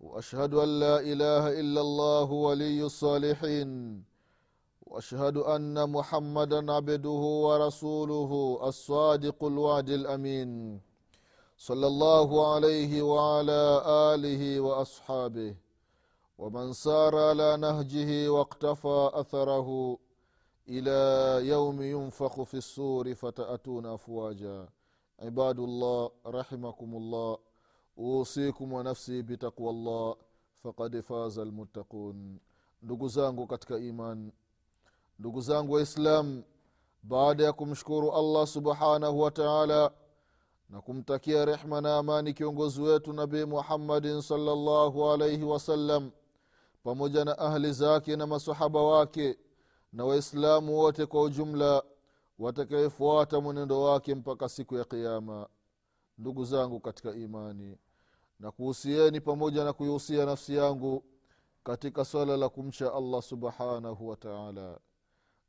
وأشهد 0.00 0.54
أن 0.54 0.80
لا 0.80 1.00
إله 1.00 1.60
إلا 1.60 1.80
الله 1.80 2.32
ولي 2.32 2.82
الصالحين 2.84 4.02
وأشهد 4.86 5.36
أن 5.36 5.90
محمدا 5.90 6.72
عبده 6.72 7.22
ورسوله 7.46 8.60
الصادق 8.68 9.44
الوعد 9.44 9.88
الأمين 9.88 10.80
صلى 11.58 11.86
الله 11.86 12.54
عليه 12.54 13.02
وعلى 13.02 13.82
آله 14.14 14.60
وأصحابه 14.60 15.56
ومن 16.38 16.72
سار 16.72 17.16
على 17.18 17.56
نهجه 17.56 18.28
واقتفى 18.28 19.10
أثره 19.12 19.98
إلى 20.68 21.00
يوم 21.48 21.82
ينفخ 21.82 22.42
في 22.42 22.54
السور 22.54 23.14
فتأتون 23.14 23.86
أفواجا. 23.86 24.68
عباد 25.18 25.58
الله 25.58 26.10
رحمكم 26.26 26.96
الله. 26.96 27.38
usikum 27.96 28.72
wa 28.72 28.84
nafsi 28.84 29.22
bitaqwa 29.22 29.72
llah 29.72 30.16
fakad 30.62 31.02
faza 31.02 31.44
lmuttaqun 31.44 32.38
ndugu 32.82 33.08
zangu 33.08 33.46
katika 33.46 33.78
iman 33.78 34.32
ndugu 35.18 35.40
zangu 35.40 35.72
waislam 35.72 36.42
baada 37.02 37.44
ya 37.44 37.52
kumshukuru 37.52 38.12
allah 38.12 38.46
subhanahu 38.46 39.20
wa 39.20 39.30
taala 39.30 39.90
na 40.70 40.80
kumtakia 40.80 41.44
rehma 41.44 41.80
na 41.80 41.96
amani 41.96 42.34
kiongozi 42.34 42.82
wetu 42.82 43.12
nabi 43.12 43.44
muhammadin 43.44 44.22
salllahu 44.22 45.10
alaihi 45.10 45.44
wasallam 45.44 46.10
pamoja 46.84 47.24
na 47.24 47.38
ahli 47.38 47.72
zake 47.72 48.16
na 48.16 48.26
masahaba 48.26 48.82
wake 48.82 49.38
na 49.92 50.04
waislamu 50.04 50.78
wote 50.78 51.06
kwa 51.06 51.22
ujumla 51.22 51.82
watakayefuata 52.38 53.40
mwenendo 53.40 53.82
wake 53.82 54.14
mpaka 54.14 54.48
siku 54.48 54.76
ya 54.76 54.84
qiama 54.84 55.48
ndugu 56.18 56.44
zangu 56.44 56.80
katika 56.80 57.14
imani 57.14 57.78
na 58.40 58.50
kuhusieni 58.50 59.20
pamoja 59.20 59.64
na 59.64 59.72
kuihusia 59.72 60.26
nafsi 60.26 60.56
yangu 60.56 61.04
katika 61.64 62.04
swala 62.04 62.36
la 62.36 62.48
kumcha 62.48 62.94
allah 62.94 63.22
subhanahu 63.22 64.08
wa 64.08 64.16
taala. 64.16 64.78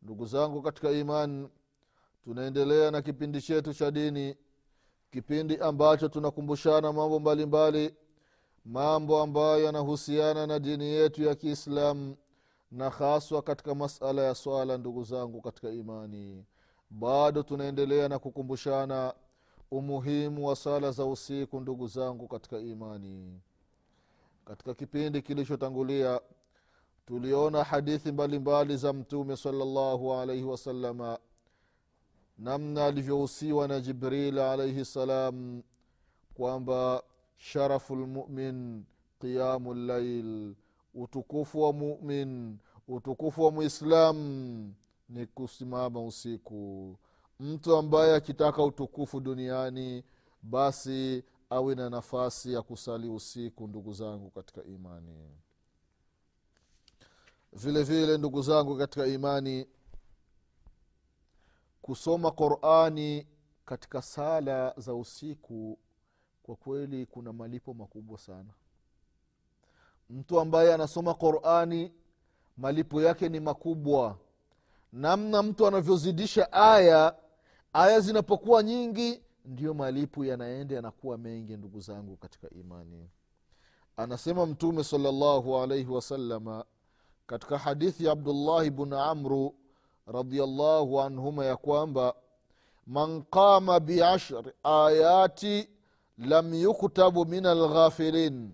Ndugu 0.01 0.25
zangu 0.25 0.61
katika 0.61 0.91
imani 0.91 1.49
tunaendelea 2.23 2.91
na 2.91 3.01
kipindi 3.01 3.41
chetu 3.41 3.73
cha 3.73 3.91
dini 3.91 4.35
kipindi 5.11 5.57
ambacho 5.57 6.07
tunakumbushana 6.09 6.93
mambo 6.93 7.19
mbalimbali 7.19 7.79
mbali, 7.85 7.95
mambo 8.65 9.21
ambayo 9.21 9.63
yanahusiana 9.63 10.47
na 10.47 10.59
dini 10.59 10.85
yetu 10.85 11.23
ya 11.23 11.35
kiislamu 11.35 12.17
na 12.71 12.89
haswa 12.89 13.41
katika 13.41 13.75
masala 13.75 14.21
ya 14.23 14.35
swala 14.35 14.77
ndugu 14.77 15.03
zangu 15.03 15.41
katika 15.41 15.69
imani. 15.69 16.45
Bado 16.89 17.43
tunaendelea 17.43 18.09
na 18.09 18.19
kukumbushana 18.19 19.13
umuhimu 19.71 20.47
wa 20.47 20.55
sala 20.55 20.91
za 20.91 21.05
usiku 21.05 21.59
ndugu 21.59 21.87
zangu 21.87 22.27
katika 22.27 22.59
imani. 22.59 23.39
Katika 24.45 24.73
kipindi 24.73 25.21
kilichotangulia 25.21 26.21
tuliona 27.05 27.63
hadithi 27.63 28.11
mbalimbali 28.11 28.39
mbali 28.39 28.77
za 28.77 28.93
mtume 28.93 29.37
salallahu 29.37 30.13
alaihi 30.13 30.43
wasalama 30.43 31.19
namna 32.37 32.85
alivyohusiwa 32.85 33.67
na 33.67 33.79
jibril 33.79 34.39
alaihi 34.39 34.85
salam 34.85 35.61
kwamba 36.33 37.03
sharafu 37.37 37.95
lmumin 37.95 38.83
qiyamu 39.19 39.73
llail 39.73 40.55
utukufu 40.93 41.61
wa 41.61 41.73
mumin 41.73 42.57
utukufu 42.87 43.43
wa 43.43 43.51
muislam 43.51 44.17
ni 45.09 45.25
kusimama 45.25 46.01
usiku 46.05 46.95
mtu 47.39 47.75
ambaye 47.77 48.15
akitaka 48.15 48.63
utukufu 48.63 49.19
duniani 49.19 50.03
basi 50.41 51.23
awe 51.49 51.75
na 51.75 51.89
nafasi 51.89 52.53
ya 52.53 52.61
kusali 52.61 53.09
usiku 53.09 53.67
ndugu 53.67 53.93
zangu 53.93 54.29
katika 54.29 54.63
imani. 54.63 55.29
Vile 57.53 57.83
vile 57.83 58.17
ndugu 58.17 58.41
zangu 58.41 58.77
katika 58.77 59.07
imani 59.07 59.67
kusoma 61.81 62.31
qurani 62.31 63.27
katika 63.65 64.01
sala 64.01 64.73
za 64.77 64.93
usiku 64.95 65.79
kwa 66.43 66.55
kweli 66.55 67.05
kuna 67.05 67.33
malipo 67.33 67.73
makubwa 67.73 68.17
sana. 68.17 68.53
Mtu 70.09 70.39
ambaye 70.39 70.73
anasoma 70.73 71.13
qurani 71.13 71.93
malipo 72.57 73.01
yake 73.01 73.29
ni 73.29 73.39
makubwa. 73.39 74.17
Namna 74.93 75.43
mtu 75.43 75.67
anavyozidisha 75.67 76.51
aya 76.51 77.15
aya 77.77 77.99
zinapokuwa 77.99 78.63
nyingi 78.63 79.21
ndiyo 79.45 79.73
malipo 79.73 80.25
yanaenda 80.25 80.75
yanakuwa 80.75 81.17
mengi 81.17 81.57
ndugu 81.57 81.79
zangu 81.79 82.15
katika 82.17 82.49
imani. 82.49 83.09
Anasema 83.97 84.45
mtume 84.45 84.83
salllahu 84.83 85.57
alaihi 85.57 85.89
wasalama 85.91 86.65
katika 87.27 87.57
hadithi 87.57 88.05
ya 88.05 88.11
abdullahi 88.11 88.69
bnu 88.69 88.99
amru 88.99 89.55
radiallahu 90.07 91.01
anhuma 91.01 91.45
ya 91.45 91.57
kwamba 91.57 92.13
man 92.87 93.23
qama 93.23 93.79
biashri 93.79 94.51
ayati 94.63 95.69
lam 96.17 96.53
yuktabu 96.53 97.25
min 97.25 97.45
alghafilin 97.45 98.51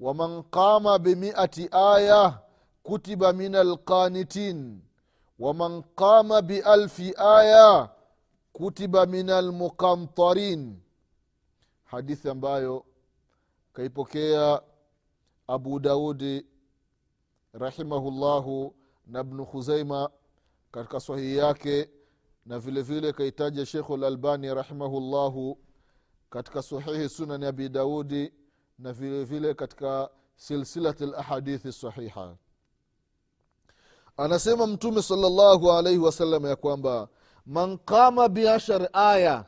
waman 0.00 0.42
qama 0.42 0.98
bimiati 0.98 1.68
aya 1.72 2.38
kutiba 2.82 3.32
min 3.32 3.54
alqanitin 3.54 4.80
waman 5.38 5.82
qama 5.94 6.42
bialfi 6.42 7.14
aya 7.16 7.88
kutiba 8.58 9.06
min 9.06 9.30
almuqantarin 9.30 10.80
hadithi 11.84 12.28
ambayo 12.30 12.84
kaipokea 13.72 14.62
abu 15.46 15.80
daudi 15.80 16.46
rahimahullahu 17.52 18.74
na 19.06 19.24
bnu 19.24 19.46
khuzaima 19.46 20.10
katika 20.70 21.00
sahihi 21.00 21.36
yake 21.36 21.90
na 22.46 22.58
vile 22.58 22.82
vile 22.82 23.12
kaitaja 23.12 23.66
shekhu 23.66 23.96
lalbani 23.96 24.54
rahimahullahu 24.54 25.58
katika 26.30 26.62
sahihi 26.62 27.08
sunani 27.08 27.46
abi 27.46 27.68
daudi 27.68 28.32
na 28.78 28.92
vile 28.92 29.24
vile 29.24 29.54
katika 29.54 30.10
silsilati 30.36 31.06
lahadithi 31.06 31.72
sahiha. 31.72 32.36
Anasema 34.16 34.66
mtume 34.66 35.02
salllahu 35.02 35.72
alaihi 35.72 35.98
wasallam 35.98 36.46
ya 36.46 36.56
kwamba 36.56 37.08
man 37.48 37.78
qama 37.78 38.28
biashari 38.28 38.88
aya 38.92 39.44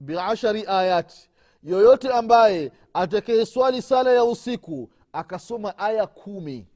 biashari 0.00 0.64
ayati 0.66 1.30
yoyote 1.62 2.08
ambaye 2.12 2.72
atakayeswali 2.94 3.82
sala 3.82 4.12
ya 4.12 4.24
usiku 4.24 4.90
akasoma 5.12 5.78
aya 5.78 6.06
kumi. 6.06 6.66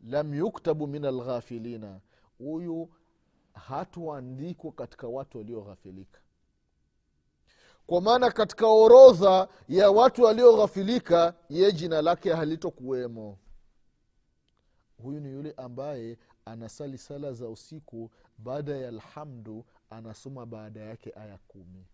Lam 0.00 0.34
yuktabu 0.34 0.86
min 0.86 1.04
alghafilina. 1.04 2.00
Huyu 2.38 2.88
hatuandikwa 3.54 4.72
katika 4.72 5.08
watu 5.08 5.38
walioghafilika. 5.38 6.20
Kwa 7.86 8.00
maana 8.00 8.30
katika 8.30 8.66
orodha 8.66 9.48
ya 9.68 9.90
watu 9.90 10.22
walioghafilika 10.22 11.34
ye 11.48 11.72
jina 11.72 12.02
lake 12.02 12.32
halitokuwemo. 12.34 13.38
Huyu 15.02 15.20
ni 15.20 15.30
yule 15.32 15.54
ambaye 15.56 16.18
anasali 16.44 16.98
sala 16.98 17.32
za 17.32 17.48
usiku 17.48 18.10
baada 18.42 18.76
ya 18.76 18.88
alhamdu 18.88 19.64
anasoma 19.90 20.46
baada 20.46 20.80
yake 20.80 21.12
aya 21.16 21.38
kumi. 21.48 21.86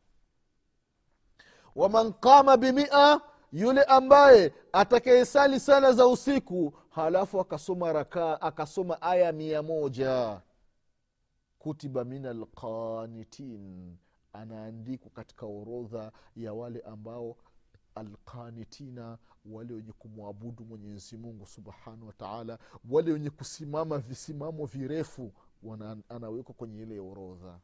Waman 1.75 2.13
qama 2.13 2.57
bimia 2.57 3.21
yule 3.53 3.83
ambaye 3.83 4.55
atakayesali 4.73 5.61
sala 5.61 5.93
za 5.93 6.07
usiku 6.07 6.73
halafu 6.91 7.41
akasoma 7.41 7.93
rakaa 7.93 8.41
akasoma 8.41 9.03
aya 9.03 9.33
mia 9.33 9.63
moja. 9.63 10.41
Kutiba 11.59 12.05
min 12.05 12.27
alqanitin 12.27 13.97
anaandikwa 14.33 15.11
katika 15.11 15.47
orodha 15.47 16.13
ya 16.37 16.53
wale 16.55 16.81
ambao 16.81 17.37
alqanitina 17.95 19.19
wale 19.45 19.75
wenye 19.75 19.93
kumwabudu 19.93 20.65
mwenyezi 20.65 21.17
mungu 21.17 21.47
subhanahu 21.47 22.07
wataala 22.07 22.59
wale 22.91 23.13
wenye 23.13 23.31
kusimama 23.31 23.99
visimamo 23.99 24.67
virefu 24.67 25.33
wana, 25.63 25.97
anawekwa 26.09 26.55
kwenye 26.55 26.83
ile 26.83 27.01
orodha. 27.01 27.59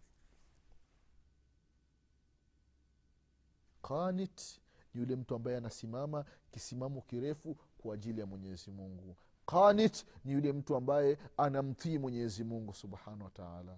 Qanit 3.83 4.61
ni 4.94 5.00
yule 5.00 5.17
mtu 5.17 5.35
ambaye 5.35 5.56
anasimama 5.56 6.25
kisimamo 6.50 7.00
kirefu 7.00 7.56
kwa 7.79 7.94
ajili 7.94 8.21
ya 8.21 8.27
mwenyezi 8.27 8.71
mungu. 8.71 9.17
Qanit 9.47 10.05
ni 10.25 10.33
yule 10.33 10.53
mtu 10.53 10.77
ambaye 10.77 11.19
anamtii 11.37 11.99
mwenyezi 11.99 12.44
mungu 12.44 12.75
subhanahu 12.75 13.25
wataala 13.25 13.77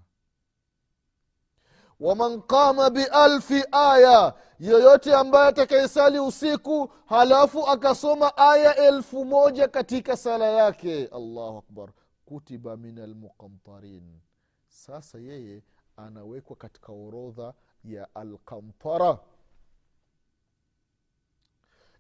waman 2.00 2.42
qama 2.42 2.90
bialfi 2.90 3.64
aya 3.72 4.34
yoyote 4.60 5.14
ambaye 5.14 5.48
atakayesali 5.48 6.18
usiku 6.18 6.92
halafu 7.06 7.66
akasoma 7.66 8.36
aya 8.36 8.76
elfu 8.76 9.24
moja 9.24 9.68
katika 9.68 10.16
sala 10.16 10.44
yake 10.46 11.06
allahu 11.06 11.58
akbar 11.58 11.88
kutiba 12.24 12.76
min 12.76 12.98
almuqantarin. 12.98 14.20
Sasa 14.68 15.18
yeye 15.18 15.62
anawekwa 15.96 16.56
katika 16.56 16.92
orodha 16.92 17.54
ya 17.84 18.14
alqantara. 18.14 19.18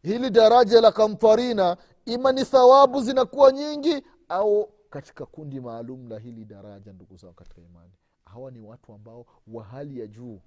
Hili 0.02 0.30
daraja 0.30 0.80
la 0.80 0.92
kantarina 0.92 1.76
ima 2.06 2.32
ni 2.32 2.44
thawabu 2.44 3.00
zinakuwa 3.02 3.52
nyingi 3.52 4.02
au 4.28 4.72
katika 4.90 5.26
kundi 5.26 5.60
maalum 5.60 6.08
la 6.08 6.18
hili 6.18 6.44
daraja 6.44 6.92
ndugu 6.92 7.16
zao 7.16 7.32
katika 7.32 7.60
imani 7.60 7.92
hawa 8.24 8.50
ni 8.50 8.60
watu 8.60 8.92
ambao 8.92 9.26
wa 9.46 9.64
hali 9.64 10.00
ya 10.00 10.06
juu. 10.06 10.40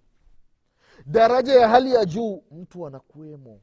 Daraja 1.06 1.53
ya 1.53 1.69
hali 1.69 1.94
ya 1.94 2.06
juu 2.06 2.44
mtu 2.51 2.88
anakuwemo. 2.88 3.62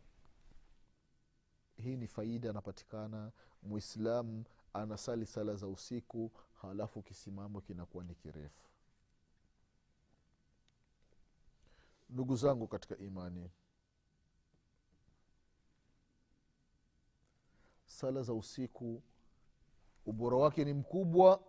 Hii 1.76 1.96
ni 1.96 2.06
faida 2.06 2.50
anapatikana 2.50 3.32
mwislamu 3.62 4.44
anasali 4.74 5.26
sala 5.26 5.54
za 5.56 5.66
usiku 5.66 6.30
halafu 6.62 7.02
kisimamo 7.02 7.60
kinakuwa 7.60 8.04
ni 8.04 8.14
kirefu. 8.14 8.68
Ndugu 12.10 12.36
zangu 12.36 12.66
katika 12.68 12.96
imani 12.98 13.50
sala 17.86 18.22
za 18.22 18.32
usiku 18.34 19.02
ubora 20.06 20.36
wake 20.36 20.64
ni 20.64 20.72
mkubwa 20.72 21.40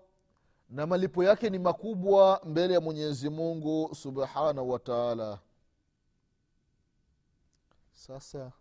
na 0.69 0.88
malipo 0.88 1.24
yake 1.24 1.50
ni 1.50 1.60
makubwa 1.60 2.42
mbele 2.45 2.74
ya 2.74 2.81
mwenyezi 2.81 3.30
mungu 3.30 3.95
subhanahu 3.95 4.69
wa 4.69 4.80
taala. 4.80 5.39
Sasa 7.94 8.51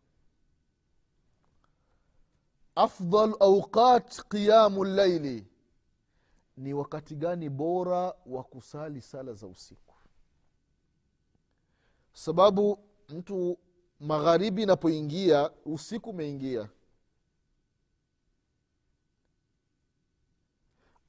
afdal 2.75 3.35
auqat 3.41 4.23
qiyamu 4.29 4.85
llaili 4.85 5.47
ni 6.57 6.75
wakati 6.75 7.15
gani 7.17 7.49
bora 7.51 8.15
wa 8.27 8.45
kusali 8.45 9.01
sala 9.01 9.33
za 9.33 9.47
usiku? 9.47 9.95
Sababu 12.13 12.79
mtu 13.09 13.59
magharibi 14.01 14.63
inapoingia 14.63 15.51
usiku 15.65 16.11
umeingia. 16.11 16.69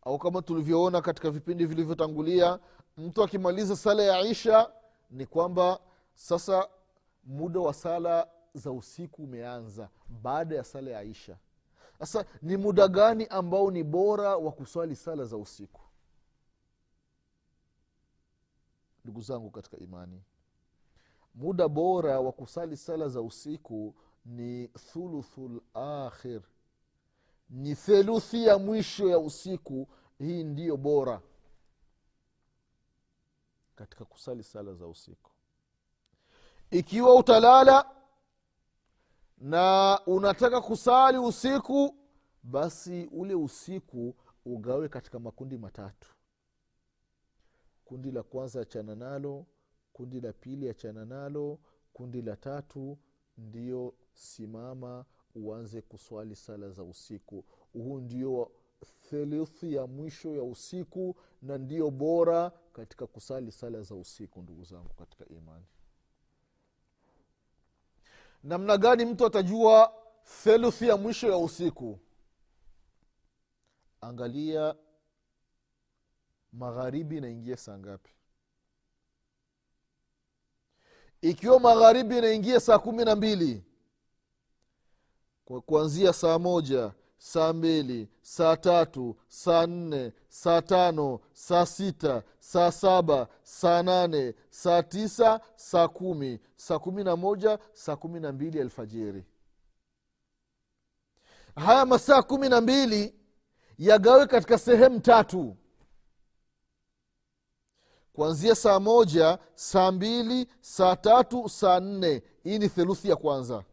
Au 0.01 0.19
kama 0.19 0.41
tulivyoona 0.41 1.01
katika 1.01 1.31
vipindi 1.31 1.65
vilivyotangulia 1.65 2.59
mtu 2.97 3.23
akimaliza 3.23 3.75
sala 3.75 4.03
ya 4.03 4.21
isha 4.21 4.71
ni 5.09 5.25
kwamba 5.25 5.79
sasa 6.13 6.69
muda 7.23 7.59
wa 7.59 7.73
sala 7.73 8.27
za 8.53 8.71
usiku 8.71 9.23
umeanza 9.23 9.89
baada 10.09 10.55
ya 10.55 10.63
sala 10.63 10.91
ya 10.91 11.03
isha 11.03 11.37
sasa 11.99 12.25
ni 12.41 12.57
muda 12.57 12.87
gani 12.87 13.25
ambao 13.27 13.71
ni 13.71 13.83
bora 13.83 14.37
wa 14.37 14.51
kuswali 14.51 14.95
sala 14.95 15.25
za 15.25 15.37
usiku? 15.37 15.81
Ndugu 19.03 19.21
zangu 19.21 19.51
katika 19.51 19.77
imani 19.77 20.23
muda 21.35 21.67
bora 21.67 22.19
wa 22.19 22.31
kusali 22.31 22.77
sala 22.77 23.09
za 23.09 23.21
usiku 23.21 23.95
ni 24.25 24.67
thuluthu 24.67 25.61
lakhir 25.75 26.41
ni 27.49 27.75
theluthi 27.75 28.45
ya 28.45 28.57
mwisho 28.57 29.09
ya 29.09 29.19
usiku. 29.19 29.87
Hii 30.17 30.43
ndiyo 30.43 30.77
bora 30.77 31.21
katika 33.75 34.05
kusali 34.05 34.43
sala 34.43 34.73
za 34.73 34.87
usiku. 34.87 35.31
Ikiwa 36.71 37.15
utalala 37.15 37.91
na 39.37 39.99
unataka 40.05 40.61
kusali 40.61 41.17
usiku 41.17 41.95
basi 42.43 43.09
ule 43.11 43.35
usiku 43.35 44.15
ugawe 44.45 44.89
katika 44.89 45.19
makundi 45.19 45.57
matatu. 45.57 46.15
Kundi 47.85 48.11
la 48.11 48.23
kwanza 48.23 48.61
achana 48.61 48.95
nalo 48.95 49.45
kundi 49.93 50.21
la 50.21 50.33
pili 50.33 50.69
achana 50.69 51.05
nalo 51.05 51.59
kundi 51.93 52.21
la 52.21 52.35
tatu 52.35 52.97
ndio 53.37 53.93
simama 54.13 55.05
uanze 55.35 55.81
kuswali 55.81 56.35
sala 56.35 56.69
za 56.69 56.83
usiku. 56.83 57.45
Huu 57.73 57.99
ndio 57.99 58.51
theluthi 59.09 59.73
ya 59.73 59.87
mwisho 59.87 60.35
ya 60.35 60.43
usiku 60.43 61.15
na 61.41 61.57
ndio 61.57 61.91
bora 61.91 62.51
katika 62.73 63.07
kusali 63.07 63.51
sala 63.51 63.81
za 63.81 63.95
usiku 63.95 64.41
ndugu 64.41 64.63
zangu 64.63 64.93
katika 64.93 65.25
imani 65.29 65.65
namna 68.45 68.77
gani 68.77 69.05
mtu 69.05 69.25
atajua 69.25 69.93
theluthi 70.43 70.87
ya 70.87 70.97
mwisho 70.97 71.31
ya 71.31 71.37
usiku? 71.37 71.99
Angalia 74.01 74.75
magharibi 76.53 77.17
inaingia 77.17 77.57
saa 77.57 77.77
ngapi? 77.77 78.11
Ikiwa 81.21 81.59
magharibi 81.59 82.17
inaingia 82.17 82.59
saa 82.59 82.79
kumi 82.79 83.05
na 83.05 83.15
mbili 83.15 83.63
kuanzia 85.65 86.13
saa 86.13 86.39
moja 86.39 86.91
saa 87.17 87.53
mbili 87.53 88.09
saa 88.21 88.57
tatu 88.57 89.15
saa 89.27 89.67
nne 89.67 90.13
saa 90.29 90.61
tano 90.61 91.19
saa 91.33 91.65
sita 91.65 92.23
saa 92.39 92.71
saba 92.71 93.27
saa 93.43 93.83
nane 93.83 94.33
saa 94.49 94.83
tisa 94.83 95.41
saa 95.55 95.87
kumi. 95.87 96.39
Saa 96.55 96.79
kumi 96.79 97.03
na 97.03 97.15
moja 97.15 97.59
saa 97.73 97.95
kumi 97.95 98.19
na 98.19 98.31
mbili 98.31 98.61
alfajiri. 98.61 99.25
Haya 101.55 101.85
masaa 101.85 102.21
kumi 102.21 102.49
na 102.49 102.61
mbili 102.61 103.15
yagawe 103.77 104.27
katika 104.27 104.57
sehemu 104.57 104.99
tatu. 104.99 105.57
Kuanzia 108.13 108.55
saa 108.55 108.79
moja 108.79 109.39
saa 109.55 109.91
mbili 109.91 110.47
saa 110.61 110.95
tatu 110.95 111.49
saa 111.49 111.79
nne. 111.79 112.23
Hii 112.43 112.59
ni 112.59 112.69
theluthi 112.69 113.09
ya 113.09 113.15
kwanza 113.15 113.63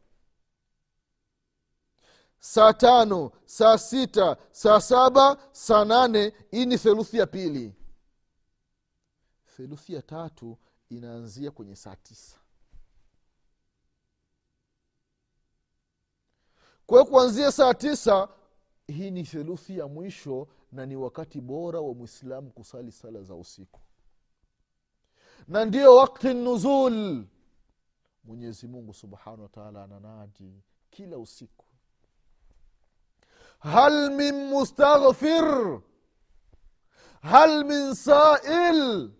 saa 2.44 2.72
tano 2.72 3.30
saa 3.46 3.78
sita 3.78 4.36
saa 4.52 4.80
saba 4.80 5.36
saa 5.52 5.84
nane 5.84 6.32
hii 6.50 6.66
ni 6.66 6.78
theluthi 6.78 7.18
ya 7.18 7.26
pili. 7.26 7.74
Theluthi 9.56 9.94
ya 9.94 10.02
tatu 10.02 10.58
inaanzia 10.88 11.50
kwenye 11.50 11.76
saa 11.76 11.96
tisa. 11.96 12.36
Kwa 16.86 16.98
hiyo 17.00 17.10
kuanzia 17.10 17.52
saa 17.52 17.74
tisa 17.74 18.28
hii 18.86 19.10
ni 19.10 19.22
theluthi 19.24 19.78
ya 19.78 19.86
mwisho 19.88 20.48
na 20.72 20.86
ni 20.86 20.96
wakati 20.96 21.40
bora 21.40 21.80
wa 21.80 21.94
mwislamu 21.94 22.50
kusali 22.50 22.92
sala 22.92 23.22
za 23.22 23.34
usiku. 23.34 23.80
Na 25.48 25.64
ndiyo 25.64 25.96
wakti 25.96 26.34
nuzul. 26.34 27.24
Mwenyezi 28.24 28.66
mungu 28.68 28.94
subhanahu 28.94 29.42
wataala 29.42 29.84
ananadi 29.84 30.62
kila 30.90 31.18
usiku 31.18 31.64
hal 33.62 34.10
min 34.10 34.34
mustaghfir 34.50 35.80
hal 37.22 37.64
min 37.64 37.94
sail 37.94 39.10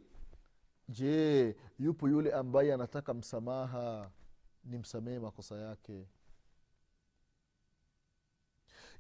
je 0.89 1.57
yupo 1.79 2.09
yule 2.09 2.33
ambaye 2.33 2.75
anataka 2.75 3.15
msamaha 3.15 4.11
ni 4.65 4.79
msamehe 4.79 5.19
makosa 5.19 5.57
yake. 5.59 6.07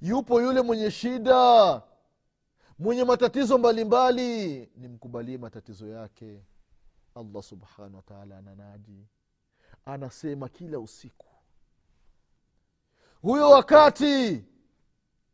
Yupo 0.01 0.41
yule 0.43 0.61
mwenye 0.63 0.91
shida 0.91 1.83
mwenye 2.79 3.05
matatizo 3.05 3.59
mbalimbali 3.59 4.69
nimkubalie 4.77 5.39
matatizo 5.39 5.89
yake. 5.89 6.43
Allah 7.15 7.43
subhanahu 7.43 7.97
wataala 7.97 8.39
ananaji 8.39 9.07
anasema 9.85 10.49
kila 10.49 10.79
usiku. 10.79 11.27
Huyo 13.23 13.51
wakati 13.51 14.45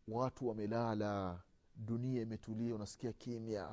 watu 0.08 0.48
wamelala 0.48 1.38
dunia 1.76 2.22
imetulia 2.22 2.74
unasikia 2.74 3.12
kimya. 3.12 3.68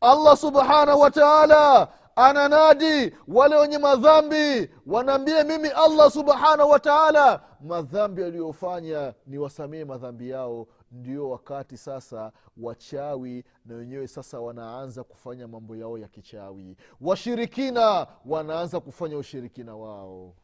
Allah 0.00 0.36
subhanahu 0.36 1.00
wataala 1.00 1.88
ananadi 2.16 3.14
wale 3.28 3.56
wenye 3.56 3.78
madhambi 3.78 4.70
wanaambie 4.86 5.44
mimi 5.44 5.68
allah 5.68 6.10
subhanahu 6.10 6.70
wataala 6.70 7.42
madhambi 7.60 8.24
aliyofanya 8.24 9.14
ni 9.26 9.38
wasamehe 9.38 9.84
madhambi 9.84 10.30
yao 10.30 10.66
ndio 10.92 11.30
wakati 11.30 11.76
sasa 11.76 12.32
wachawi 12.56 13.44
na 13.64 13.74
wenyewe 13.74 14.08
sasa 14.08 14.40
wanaanza 14.40 15.04
kufanya 15.04 15.48
mambo 15.48 15.76
yao 15.76 15.98
ya 15.98 16.08
kichawi. 16.08 16.76
Washirikina 17.00 18.06
wanaanza 18.26 18.80
kufanya 18.80 19.18
ushirikina 19.18 19.76
wao 19.76 20.34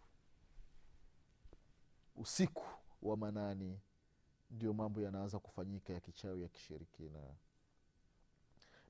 usiku 2.17 2.65
wa 3.03 3.17
manani 3.17 3.81
ndio 4.51 4.73
mambo 4.73 5.01
yanaanza 5.01 5.39
kufanyika 5.39 5.93
ya 5.93 6.01
kichawi 6.01 6.43
ya 6.43 6.49
kishirikina. 6.49 7.21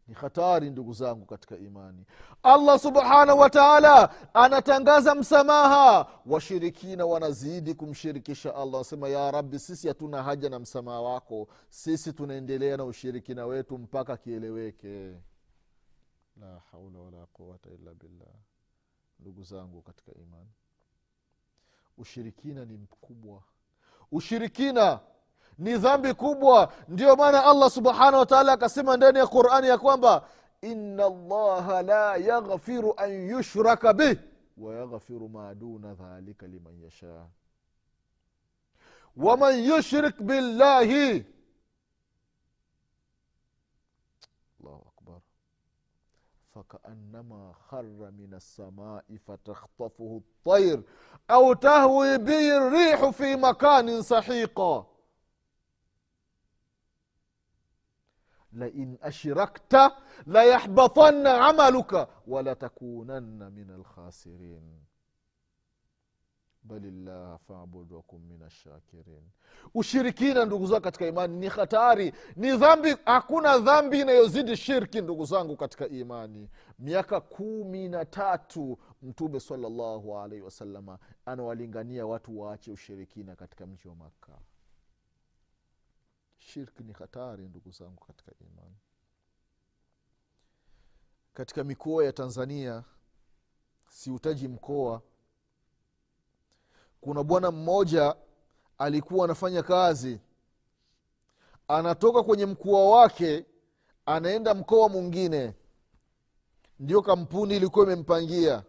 Ni 0.09 0.15
hatari 0.15 0.71
ndugu 0.71 0.93
zangu 0.93 1.27
katika 1.27 1.57
imani. 1.57 2.07
Allah 2.43 2.79
subhanahu 2.79 3.39
wa 3.39 3.51
taala 3.51 4.15
anatangaza 4.35 5.15
msamaha. 5.15 6.07
Washirikina 6.27 7.07
wanazidi 7.07 7.75
kumshirikisha 7.75 8.55
allah. 8.55 8.75
Anasema 8.75 9.09
ya 9.09 9.31
rabbi 9.31 9.59
sisi 9.59 9.89
hatuna 9.89 10.23
haja 10.23 10.49
na 10.51 10.59
msamaha 10.59 11.01
wako. 11.01 11.49
Sisi 11.69 12.13
tunaendelea 12.13 12.77
na 12.77 12.85
ushirikina 12.85 13.47
wetu 13.47 13.79
mpaka 13.79 14.17
kieleweke. 14.17 15.15
La 16.41 16.59
haula 16.73 16.99
wala 16.99 17.27
quwata 17.27 17.71
illa 17.71 17.95
billah. 17.95 18.35
Ndugu 19.21 19.43
zangu 19.43 19.83
katika 19.83 20.13
imani 20.15 20.51
ushirikina 21.99 22.65
ni 22.65 22.77
mkubwa. 22.77 23.43
Ushirikina 24.13 25.01
ni 25.59 25.79
dhambi 25.79 26.15
kubwa. 26.15 26.73
Ndio 26.89 27.17
maana 27.17 27.45
allah 27.45 27.71
subhanahu 27.71 28.17
wataala 28.19 28.53
akasema 28.53 28.97
ndani 28.97 29.19
ya 29.19 29.27
qurani 29.27 29.69
ya 29.69 29.79
kwamba 29.79 30.29
ina 30.63 31.09
llaha 31.09 31.83
la 31.83 32.17
yaghfiru 32.17 32.95
an 32.97 33.29
yushraka 33.29 33.93
bih 33.93 34.19
wayaghfiru 34.57 35.29
ma 35.29 35.55
duna 35.55 35.95
dhalika 35.95 36.47
liman 36.47 36.83
yasha. 36.83 37.27
Waman 39.17 39.65
yushrik 39.65 40.23
billahi 40.23 41.25
فكأنما 46.55 47.53
خر 47.53 48.11
من 48.11 48.35
السماء 48.35 49.05
فتخطفه 49.27 50.23
الطير 50.23 50.83
أو 51.31 51.53
تهوي 51.53 52.19
به 52.19 52.57
الريح 52.57 53.11
في 53.11 53.37
مكان 53.37 54.03
سحيقا 54.03 54.87
لئن 58.53 58.99
أشركت 59.03 59.93
ليحبطن 60.27 61.27
عملك 61.27 62.09
ولتكونن 62.27 63.53
من 63.53 63.71
الخاسرين. 63.71 64.85
Bali 66.65 66.91
llaha 66.91 67.39
fabud 67.39 67.93
wakum 67.93 68.23
min 68.29 68.43
ashakirin 68.43 69.23
ushirikina 69.75 70.45
ndugu 70.45 70.67
zangu 70.67 70.81
katika 70.83 71.07
imani 71.07 71.37
ni 71.39 71.49
hatari. 71.49 72.13
Ni 72.37 72.57
dhambi 72.57 72.97
hakuna 73.05 73.59
dhambi 73.59 74.01
inayozidi 74.01 74.57
shirki 74.57 75.01
ndugu 75.03 75.25
zangu 75.25 75.57
katika 75.57 75.89
imani. 75.89 76.51
Miaka 76.79 77.21
kumi 77.21 77.89
na 77.89 78.05
tatu 78.05 78.79
mtume 79.03 79.41
salallahu 79.41 80.19
alaihi 80.19 80.43
wasalama 80.45 80.99
anawalingania 81.27 82.07
watu 82.07 82.41
waache 82.41 82.73
ushirikina 82.73 83.37
katika 83.37 83.67
mji 83.67 83.89
wa 83.89 83.95
makka. 83.95 84.39
Shirki 86.39 86.83
ni 86.83 86.93
hatari 86.93 87.49
ndugu 87.49 87.71
zangu 87.71 88.05
katika 88.07 88.33
imani. 88.41 88.77
Katika 91.35 91.65
mikoa 91.65 92.05
ya 92.05 92.13
tanzania 92.13 92.85
siutaji 93.89 94.49
mkoa 94.49 95.03
kuna 97.05 97.23
bwana 97.23 97.51
mmoja 97.51 98.15
alikuwa 98.79 99.25
anafanya 99.25 99.63
kazi. 99.63 100.21
Anatoka 101.69 102.23
kwenye 102.23 102.47
mkoa 102.47 102.89
wake 102.91 103.45
anaenda 104.07 104.55
mkoa 104.55 104.89
mwingine. 104.89 105.55
Ndio 106.81 107.03
kampuni 107.03 107.57
ilikuwa 107.57 107.85
imempangia. 107.87 108.63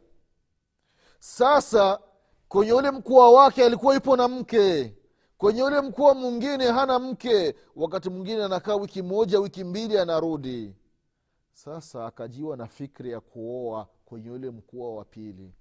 Sasa 1.19 1.99
kwenye 2.49 2.73
ule 2.73 2.91
mkoa 2.91 3.31
wake 3.31 3.65
alikuwa 3.65 3.95
ipo 3.95 4.15
na 4.15 4.27
mke. 4.27 4.95
Kwenye 5.37 5.63
ule 5.63 5.81
mkoa 5.81 6.13
mwingine 6.13 6.65
hana 6.71 6.99
mke. 6.99 7.55
Wakati 7.75 8.09
mwingine 8.09 8.43
anakaa 8.43 8.75
wiki 8.75 9.01
moja 9.01 9.39
wiki 9.39 9.63
mbili 9.63 9.97
anarudi. 9.97 10.75
Sasa 11.53 12.05
akajiwa 12.05 12.57
na 12.57 12.67
fikri 12.67 13.11
ya 13.11 13.19
kuoa 13.19 13.87
kwenye 14.05 14.29
ule 14.31 14.49
mkoa 14.49 14.95
wa 14.95 15.05
pili 15.05 15.53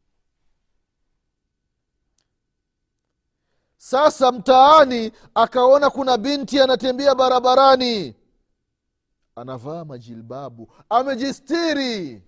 sasa 3.84 4.32
mtaani 4.32 5.12
akaona 5.34 5.90
kuna 5.90 6.18
binti 6.18 6.60
anatembea 6.60 7.14
barabarani. 7.14 8.14
Anavaa 9.36 9.84
majilbabu 9.84 10.72
amejistiri. 10.88 12.22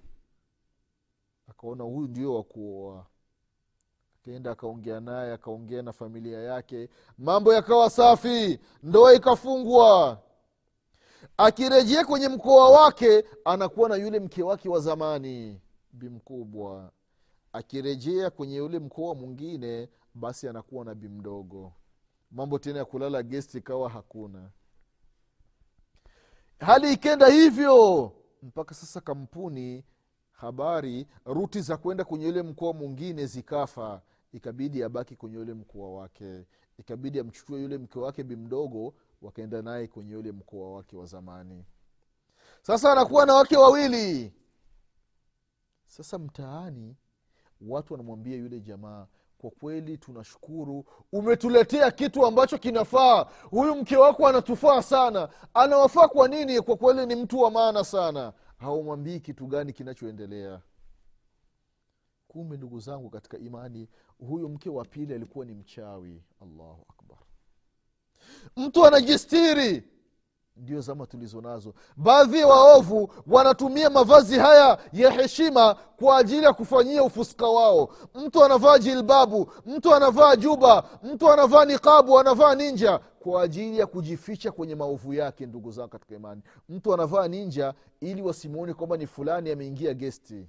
Akaona 1.51 1.85
huyu 1.85 2.09
ndio 2.09 2.35
wa 2.35 2.43
kuoa. 2.43 3.07
Akaenda 4.21 4.51
akaongea 4.51 5.01
naye 5.01 5.33
akaongea 5.33 5.83
na 5.83 5.93
familia 5.93 6.41
yake. 6.43 6.89
Mambo 7.19 7.55
yakawa 7.55 7.91
safi 7.91 8.61
ndoa 8.83 9.15
ikafungwa. 9.15 10.19
Akirejea 11.37 12.05
kwenye 12.05 12.29
mkoa 12.29 12.71
wake 12.71 13.25
anakuwa 13.45 13.89
na 13.89 13.97
yule 13.97 14.21
mke 14.21 14.43
wake 14.43 14.69
wa 14.69 14.81
zamani 14.81 15.61
bimkubwa 15.93 16.91
akirejea 17.57 18.31
kwenye 18.31 18.57
yule 18.57 18.79
mkoa 18.79 19.15
mwingine 19.15 19.89
basi 20.17 20.49
anakuwa 20.49 20.85
na 20.85 20.95
bi 20.95 21.09
mdogo. 21.09 21.73
Mambo 22.31 22.59
tena 22.59 22.79
ya 22.79 22.85
kulala 22.85 23.23
gesti 23.23 23.59
ikawa 23.59 23.91
hakuna. 23.91 24.51
Hali 26.61 26.93
ikenda 26.93 27.27
hivyo 27.27 28.13
mpaka 28.43 28.75
sasa 28.75 29.01
kampuni 29.01 29.85
habari 30.33 31.07
ruti 31.25 31.61
za 31.61 31.77
kwenda 31.77 32.05
kwenye 32.05 32.27
ule 32.29 32.43
mkoa 32.43 32.73
mwingine 32.73 33.27
zikafa. 33.27 34.03
Ikabidi 34.33 34.83
abaki 34.83 35.17
kwenye 35.17 35.39
ule 35.39 35.55
mkoa 35.55 35.91
wake. 36.01 36.45
Ikabidi 36.79 37.21
amchukue 37.21 37.61
yule 37.63 37.79
mke 37.79 37.99
wake 37.99 38.23
bimdogo 38.25 38.95
wakaenda 39.23 39.63
naye 39.63 39.87
kwenye 39.87 40.17
ule 40.17 40.33
mkoa 40.33 40.73
wake 40.73 40.97
wa 40.97 41.07
zamani. 41.07 41.65
Sasa 42.63 42.93
anakuwa 42.93 43.27
na 43.27 43.35
wake 43.35 43.57
wawili. 43.57 44.33
Sasa 45.87 46.19
mtaani 46.19 46.97
watu 47.61 47.93
wanamwambia 47.95 48.37
yule 48.37 48.61
jamaa 48.61 49.07
kwa 49.39 49.51
kweli 49.51 49.99
tunashukuru. 49.99 50.85
Umetuletea 51.13 51.91
kitu 51.91 52.27
ambacho 52.27 52.59
kinafaa. 52.59 53.27
Huyu 53.51 53.75
mke 53.77 53.97
wako 53.97 54.29
anatufaa 54.29 54.83
sana. 54.83 55.29
Anawafaa 55.55 56.09
kwa 56.09 56.29
nini? 56.29 56.61
Kwa 56.61 56.77
kweli 56.77 57.07
ni 57.07 57.15
mtu 57.23 57.41
wa 57.41 57.51
maana 57.51 57.85
sana. 57.85 58.33
Haumwambii 58.57 59.21
kitu 59.21 59.47
gani 59.47 59.73
kinachoendelea. 59.73 60.61
Kumbe 62.29 62.57
ndugu 62.57 62.81
zangu 62.81 63.11
katika 63.11 63.39
imani 63.39 63.89
huyu 64.19 64.49
mke 64.49 64.71
wa 64.71 64.85
pili 64.85 65.15
alikuwa 65.15 65.45
ni 65.45 65.55
mchawi. 65.55 66.23
Allahu 66.43 66.87
akbar. 66.89 67.19
Mtu 68.57 68.87
anajistiri 68.87 69.83
ndio 70.57 70.81
zama 70.81 71.07
tulizo 71.07 71.41
nazo. 71.41 71.75
Baadhi 71.97 72.39
ya 72.41 72.47
waovu 72.47 73.13
wanatumia 73.27 73.91
mavazi 73.91 74.39
haya 74.39 74.79
ya 74.93 75.11
heshima 75.11 75.75
kwa 75.75 76.17
ajili 76.19 76.45
ya 76.45 76.53
kufanyia 76.53 77.03
ufuska 77.03 77.47
wao. 77.47 77.89
Mtu 78.15 78.45
anavaa 78.45 78.79
jilbabu 78.79 79.53
mtu 79.67 79.95
anavaa 79.95 80.37
juba 80.37 80.85
mtu 81.03 81.33
anavaa 81.33 81.65
niqabu 81.65 82.19
anavaa 82.19 82.55
ninja 82.55 82.99
kwa 82.99 83.43
ajili 83.43 83.79
ya 83.79 83.87
kujificha 83.87 84.53
kwenye 84.53 84.75
maovu 84.75 85.15
yake 85.15 85.47
ndugu 85.47 85.71
zangu 85.73 85.89
katika 85.89 86.15
imani. 86.15 86.43
Mtu 86.69 86.95
anavaa 86.95 87.29
ninja 87.29 87.75
ili 88.01 88.23
wasimuone 88.23 88.75
kwamba 88.75 88.97
ni 88.97 89.07
fulani 89.07 89.51
ameingia 89.51 89.95
gesti. 89.95 90.47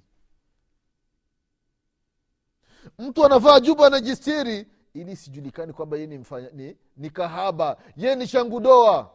Mtu 2.98 3.24
anavaa 3.26 3.60
juba 3.60 3.86
anajistiri 3.86 4.66
ili 4.94 5.16
sijulikani 5.16 5.72
kwamba 5.72 5.96
ye 5.96 6.06
ni, 6.06 6.24
ni, 6.52 6.76
ni 6.96 7.10
kahaba. 7.10 7.76
Ye 7.96 8.16
ni 8.16 8.26
changudoa 8.26 9.10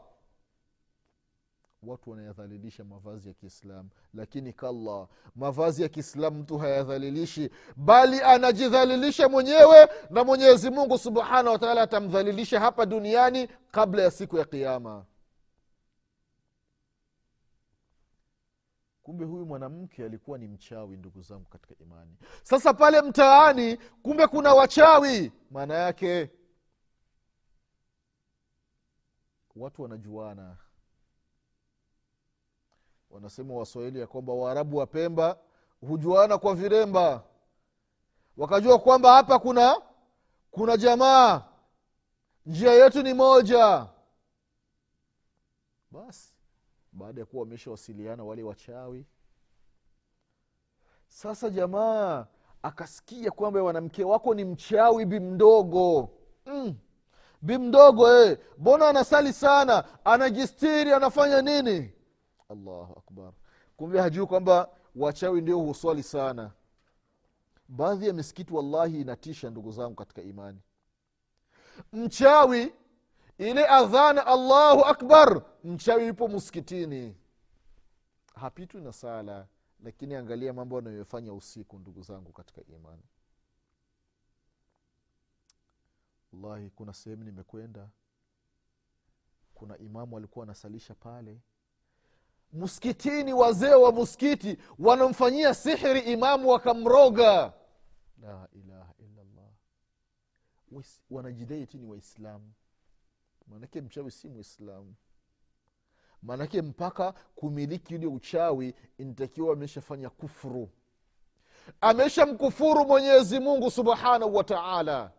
watu 1.86 2.10
wanayadhalilisha 2.10 2.84
mavazi 2.84 3.28
ya 3.28 3.34
kiislamu. 3.34 3.90
Lakini 4.14 4.54
kalla 4.54 5.08
mavazi 5.36 5.82
ya 5.84 5.90
kiislamu 5.90 6.40
mtu 6.40 6.58
hayadhalilishi 6.58 7.50
bali 7.76 8.22
anajidhalilisha 8.22 9.30
mwenyewe 9.30 9.88
na 10.10 10.24
mwenyezi 10.24 10.70
mungu 10.70 10.98
subhanahu 10.98 11.48
wataala 11.48 11.82
atamdhalilisha 11.82 12.60
hapa 12.60 12.86
duniani 12.86 13.48
kabla 13.72 14.02
ya 14.02 14.12
siku 14.12 14.38
ya 14.38 14.46
kiama 14.46 15.06
kumbe 19.04 19.26
huyu 19.26 19.46
mwanamke 19.46 20.06
alikuwa 20.06 20.38
ni 20.38 20.48
mchawi 20.48 20.98
ndugu 20.98 21.22
zangu 21.22 21.46
katika 21.50 21.76
imani. 21.84 22.18
Sasa 22.44 22.74
pale 22.74 23.02
mtaani 23.02 23.78
kumbe 23.78 24.28
kuna 24.28 24.54
wachawi. 24.54 25.32
Maana 25.52 25.74
yake 25.74 26.30
watu 29.56 29.82
wanajuana 29.82 30.58
wanasema 33.14 33.54
waswahili 33.54 34.00
ya 34.00 34.08
kwamba 34.08 34.34
waarabu 34.34 34.78
wa 34.78 34.88
pemba 34.88 35.38
hujuana 35.88 36.38
kwa 36.38 36.56
viremba. 36.56 37.24
Wakajua 38.38 38.80
kwamba 38.80 39.14
hapa 39.14 39.40
kuna 39.40 39.82
kuna 40.52 40.78
jamaa. 40.78 41.42
Njia 42.46 42.74
yetu 42.74 43.04
ni 43.04 43.14
moja. 43.14 43.88
Basi 45.92 46.34
baada 46.92 47.22
ya 47.22 47.26
kuwa 47.26 47.44
wameshawasiliana 47.44 48.24
wale 48.24 48.44
wachawi. 48.44 49.06
Sasa 51.08 51.50
jamaa 51.50 52.26
akasikia 52.64 53.32
kwamba 53.32 53.62
mwanamke 53.62 54.04
wako 54.04 54.34
ni 54.34 54.46
mchawi 54.46 55.06
bimdogo. 55.06 56.10
Mm. 56.46 56.76
bimdogo 57.42 58.14
eh. 58.14 58.38
mbona 58.58 58.88
anasali 58.90 59.34
sana? 59.34 59.84
Anajistiri 60.06 60.94
anafanya 60.94 61.42
nini 61.42 61.94
allahu 62.54 62.94
akbar. 63.00 63.34
Kumbe 63.78 64.00
hajui 64.02 64.26
kwamba 64.26 64.70
wachawi 64.96 65.42
ndio 65.42 65.60
huswali 65.60 66.04
sana. 66.04 66.52
Baadhi 67.68 68.08
ya 68.08 68.14
misikiti 68.14 68.54
wallahi 68.54 69.02
inatisha 69.02 69.50
ndugu 69.50 69.72
zangu 69.72 69.96
katika 69.96 70.22
imani. 70.22 70.60
Mchawi 71.94 72.74
ile 73.38 73.68
adhana 73.68 74.28
allahu 74.28 74.86
akbar 74.86 75.42
mchawi 75.64 76.08
yupo 76.08 76.28
msikitini. 76.28 77.16
Hapitwi 78.36 78.82
na 78.82 78.94
sala 78.94 79.48
lakini 79.84 80.16
angalia 80.16 80.54
mambo 80.54 80.78
anayofanya 80.78 81.34
usiku 81.34 81.80
ndugu 81.80 82.02
zangu 82.02 82.32
katika 82.32 82.62
imani. 82.62 83.04
Wallahi 86.34 86.70
kuna 86.70 86.94
sehemu 86.94 87.24
nimekwenda. 87.24 87.90
Kuna 89.54 89.78
imamu 89.78 90.18
alikuwa 90.18 90.44
anasalisha 90.46 90.96
pale 90.96 91.40
msikitini 92.54 93.34
wazee 93.34 93.74
wa 93.74 93.92
msikiti 93.92 94.58
wanamfanyia 94.80 95.54
sihiri 95.54 96.00
imamu 96.00 96.50
wakamroga. 96.50 97.54
La 98.22 98.48
ilaha 98.52 98.94
illallah. 99.00 99.50
Wanajidai 101.10 101.68
ti 101.68 101.78
ni 101.78 101.86
waislamu. 101.86 102.54
Maanake 103.48 103.82
mchawi 103.82 104.12
si 104.12 104.30
mwislamu 104.30 104.96
maanake 106.24 106.62
mpaka 106.62 107.12
kumiliki 107.12 107.96
ule 107.96 108.08
uchawi 108.08 108.76
intakiwa 108.98 109.54
ameshafanya 109.54 110.10
kufuru. 110.10 110.70
Ameshamkufuru 111.82 112.86
mwenyezi 112.86 113.40
mungu 113.40 113.72
subhanahu 113.72 114.36
wa 114.36 114.44
taala. 114.44 115.12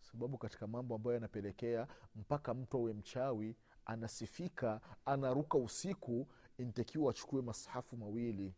Sababu 0.00 0.38
katika 0.38 0.66
mambo 0.66 0.94
ambayo 0.94 1.14
yanapelekea 1.14 1.86
mpaka 2.16 2.54
mtu 2.54 2.76
awe 2.78 2.92
mchawi 2.92 3.56
anasifika 3.86 4.80
anaruka 5.06 5.58
usiku 5.58 6.26
intakiwa 6.58 7.10
achukue 7.10 7.42
masahafu 7.42 7.96
mawili. 7.96 8.54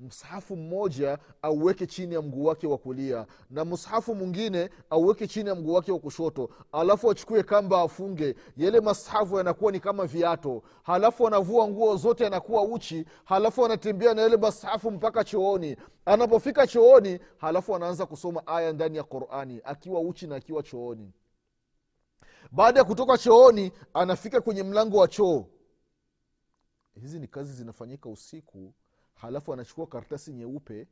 Msahafu 0.00 0.56
mmoja 0.56 1.18
auweke 1.42 1.86
chini 1.86 2.14
ya 2.14 2.22
mguu 2.22 2.44
wake 2.44 2.66
wa 2.66 2.78
kulia 2.78 3.26
na 3.50 3.64
msahafu 3.64 4.14
mwingine 4.14 4.70
auweke 4.90 5.26
chini 5.28 5.48
ya 5.48 5.54
mguu 5.54 5.72
wake 5.72 5.92
wa 5.92 5.98
kushoto 5.98 6.50
alafu 6.72 7.10
achukue 7.10 7.42
kamba 7.42 7.80
afunge. 7.82 8.34
Yale 8.56 8.80
masahafu 8.80 9.36
yanakuwa 9.36 9.72
ni 9.72 9.80
kama 9.80 10.06
viato 10.06 10.62
halafu 10.82 11.26
anavua 11.26 11.68
nguo 11.68 11.96
zote 11.96 12.26
anakuwa 12.26 12.62
uchi 12.62 13.04
halafu 13.24 13.64
anatembea 13.64 14.14
na 14.14 14.22
yale 14.22 14.36
masahafu 14.36 14.90
mpaka 14.90 15.24
chooni. 15.24 15.76
Anapofika 16.04 16.66
chooni 16.66 17.18
halafu 17.38 17.76
anaanza 17.76 18.06
kusoma 18.06 18.46
aya 18.46 18.72
ndani 18.72 18.96
ya 18.96 19.04
qurani 19.04 19.60
akiwa 19.64 20.00
uchi 20.00 20.26
na 20.26 20.36
akiwa 20.36 20.62
chooni 20.62 21.12
baada 22.52 22.78
ya 22.80 22.84
kutoka 22.84 23.18
chooni 23.18 23.72
anafika 23.94 24.40
kwenye 24.40 24.62
mlango 24.62 24.96
wa 24.98 25.08
choo. 25.08 25.46
Hizi 27.00 27.20
ni 27.20 27.28
kazi 27.28 27.52
zinafanyika 27.52 28.08
usiku 28.08 28.74
halafu 29.14 29.52
anachukua 29.52 29.86
karatasi 29.86 30.32
nyeupe 30.32 30.88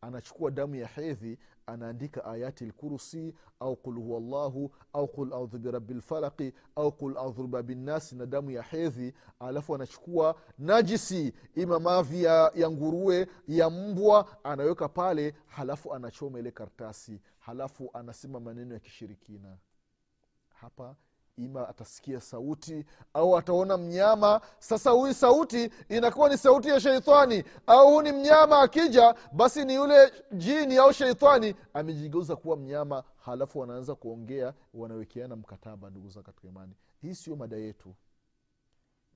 anachukua 0.00 0.50
damu 0.50 0.74
ya 0.74 0.86
hedhi 0.86 1.38
anaandika 1.66 2.24
ayati 2.24 2.66
lkursi 2.66 3.34
au 3.60 3.76
qul 3.76 3.94
huwa 3.94 4.20
llahu 4.20 4.70
au 4.92 5.08
qul 5.08 5.32
audhu 5.32 5.58
birabi 5.58 5.94
lfalaqi 5.94 6.52
au 6.76 6.92
qul 6.92 7.16
audhu 7.16 7.42
bibabinnasi 7.42 8.16
na 8.16 8.26
damu 8.26 8.50
ya 8.50 8.62
hedhi 8.62 9.14
alafu 9.38 9.74
anachukua 9.74 10.40
najisi 10.58 11.32
ima 11.54 11.80
mavi 11.80 12.22
ya, 12.22 12.52
ya 12.54 12.70
nguruwe 12.70 13.26
ya 13.48 13.70
mbwa 13.70 14.44
anaweka 14.44 14.88
pale 14.88 15.34
halafu 15.46 15.94
anachoma 15.94 16.38
ile 16.38 16.50
karatasi 16.50 17.20
halafu 17.38 17.90
anasema 17.94 18.40
maneno 18.40 18.74
ya 18.74 18.80
kishirikina. 18.80 19.58
Hapa 20.54 20.96
ima 21.38 21.68
atasikia 21.68 22.20
sauti 22.20 22.84
au 23.14 23.36
ataona 23.36 23.76
mnyama. 23.76 24.40
Sasa 24.58 24.90
huyu 24.90 25.14
sauti 25.14 25.70
inakuwa 25.88 26.28
ni 26.28 26.38
sauti 26.38 26.68
ya 26.68 26.80
sheitani. 26.80 27.44
Au 27.66 27.88
huu 27.88 28.02
ni 28.02 28.12
mnyama 28.12 28.60
akija 28.60 29.14
basi 29.32 29.64
ni 29.64 29.74
yule 29.74 30.12
jini 30.32 30.76
au 30.76 30.92
sheitani 30.92 31.54
amejigeuza 31.74 32.36
kuwa 32.36 32.56
mnyama 32.56 33.04
halafu 33.16 33.58
wanaanza 33.58 33.94
kuongea 33.94 34.54
wanawekeana 34.74 35.36
mkataba 35.36 35.90
ndugu 35.90 36.08
zangu 36.08 36.26
katika 36.26 36.48
imani. 36.48 36.72
Hii 37.02 37.14
sio 37.14 37.36
mada 37.36 37.56
yetu. 37.56 37.94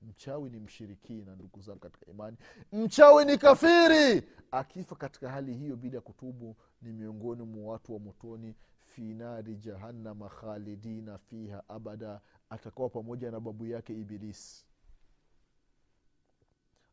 Mchawi 0.01 0.49
ni 0.49 0.59
mshirikina 0.59 1.35
ndugu 1.35 1.61
zangu 1.61 1.79
katika 1.79 2.05
imani. 2.11 2.37
Mchawi 2.71 3.25
ni 3.25 3.37
kafiri. 3.37 4.23
Akifa 4.51 4.95
katika 4.95 5.29
hali 5.29 5.53
hiyo 5.53 5.75
bila 5.75 6.01
kutubu 6.01 6.55
ni 6.81 6.91
miongoni 6.93 7.43
mwa 7.43 7.71
watu 7.73 7.93
wa 7.93 7.99
motoni 7.99 8.55
fi 8.95 9.13
nari 9.13 9.55
jahannama 9.55 10.29
khalidina 10.29 11.17
fiha 11.17 11.63
abada 11.69 12.21
atakuwa 12.49 12.89
pamoja 12.89 13.31
na 13.31 13.39
babu 13.39 13.65
yake 13.65 13.93
ibilisi 13.93 14.65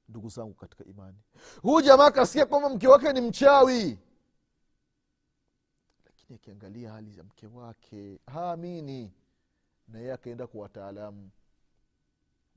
ndugu 0.09 0.29
zangu 0.29 0.55
katika 0.55 0.85
imani 0.85 1.19
huu 1.63 1.81
jamaa 1.81 2.11
kasikia 2.11 2.47
kwamba 2.47 2.69
mke 2.69 2.89
wake 2.89 3.13
ni 3.13 3.21
mchawi 3.21 3.99
lakini 6.05 6.35
akiangalia 6.35 6.93
hali 6.93 7.11
za 7.11 7.23
mke 7.23 7.47
wake 7.47 8.21
haamini 8.27 9.13
na 9.89 9.99
yeye 9.99 10.13
akaenda 10.13 10.47
kwa 10.47 10.61
wataalamu 10.61 11.31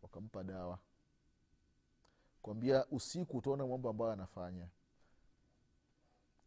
wakampa 0.02 0.44
dawa 0.44 0.80
kwambia 2.42 2.86
usiku 2.92 3.38
utaona 3.38 3.68
mambo 3.68 3.90
ambayo 3.90 4.12
anafanya. 4.12 4.68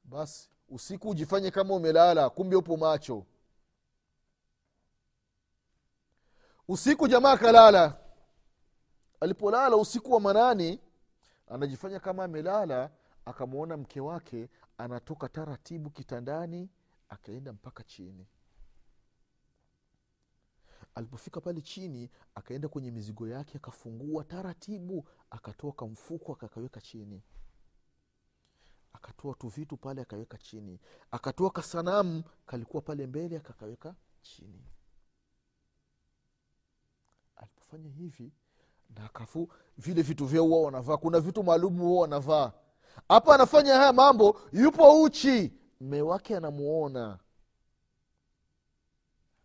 Basi 0.05 0.51
usiku 0.69 1.09
ujifanye 1.11 1.51
kama 1.51 1.75
umelala 1.75 2.31
kumbe 2.31 2.57
upo 2.57 2.77
macho. 2.77 3.27
Usiku 6.69 7.09
jamaa 7.09 7.33
akalala. 7.33 7.99
Alipolala 9.21 9.77
usiku 9.77 10.13
wa 10.13 10.21
manani 10.21 10.81
anajifanya 11.49 12.01
kama 12.01 12.25
amelala 12.25 12.91
akamwona 13.25 13.77
mke 13.77 14.01
wake 14.01 14.49
anatoka 14.79 15.29
taratibu 15.29 15.91
kitandani 15.91 16.71
akaenda 17.09 17.53
mpaka 17.53 17.83
chini. 17.83 18.27
Alipofika 20.95 21.41
pale 21.41 21.61
chini 21.61 22.11
akaenda 22.35 22.69
kwenye 22.69 22.91
mizigo 22.91 23.29
yake 23.29 23.57
akafungua 23.59 24.25
taratibu 24.25 25.09
akatoa 25.31 25.89
mfuko 25.89 26.33
akakaweka 26.33 26.81
chini 26.81 27.23
akatoa 28.97 29.35
tu 29.35 29.49
vitu 29.49 29.77
pale 29.77 30.03
akaweka 30.03 30.39
chini. 30.39 30.81
Akatoa 31.11 31.51
kasanamu 31.51 32.23
kalikuwa 32.47 32.83
pale 32.83 33.07
mbele 33.07 33.37
akakaweka 33.37 33.95
chini. 34.23 34.65
Alipofanya 37.37 37.91
hivi 37.91 38.33
na 38.97 39.05
akafu 39.05 39.49
vile 39.79 40.03
vitu 40.03 40.27
vyao 40.27 40.45
huwa 40.45 40.63
wanavaa 40.63 40.97
kuna 40.97 41.21
vitu 41.21 41.43
maalumu 41.43 41.85
huwa 41.85 42.03
wanavaa. 42.03 42.53
Hapa 43.09 43.35
anafanya 43.35 43.75
haya 43.75 43.93
mambo 43.93 44.41
yupo 44.53 45.03
uchi 45.03 45.53
mme 45.81 46.03
wake 46.03 46.37
anamuona. 46.37 47.19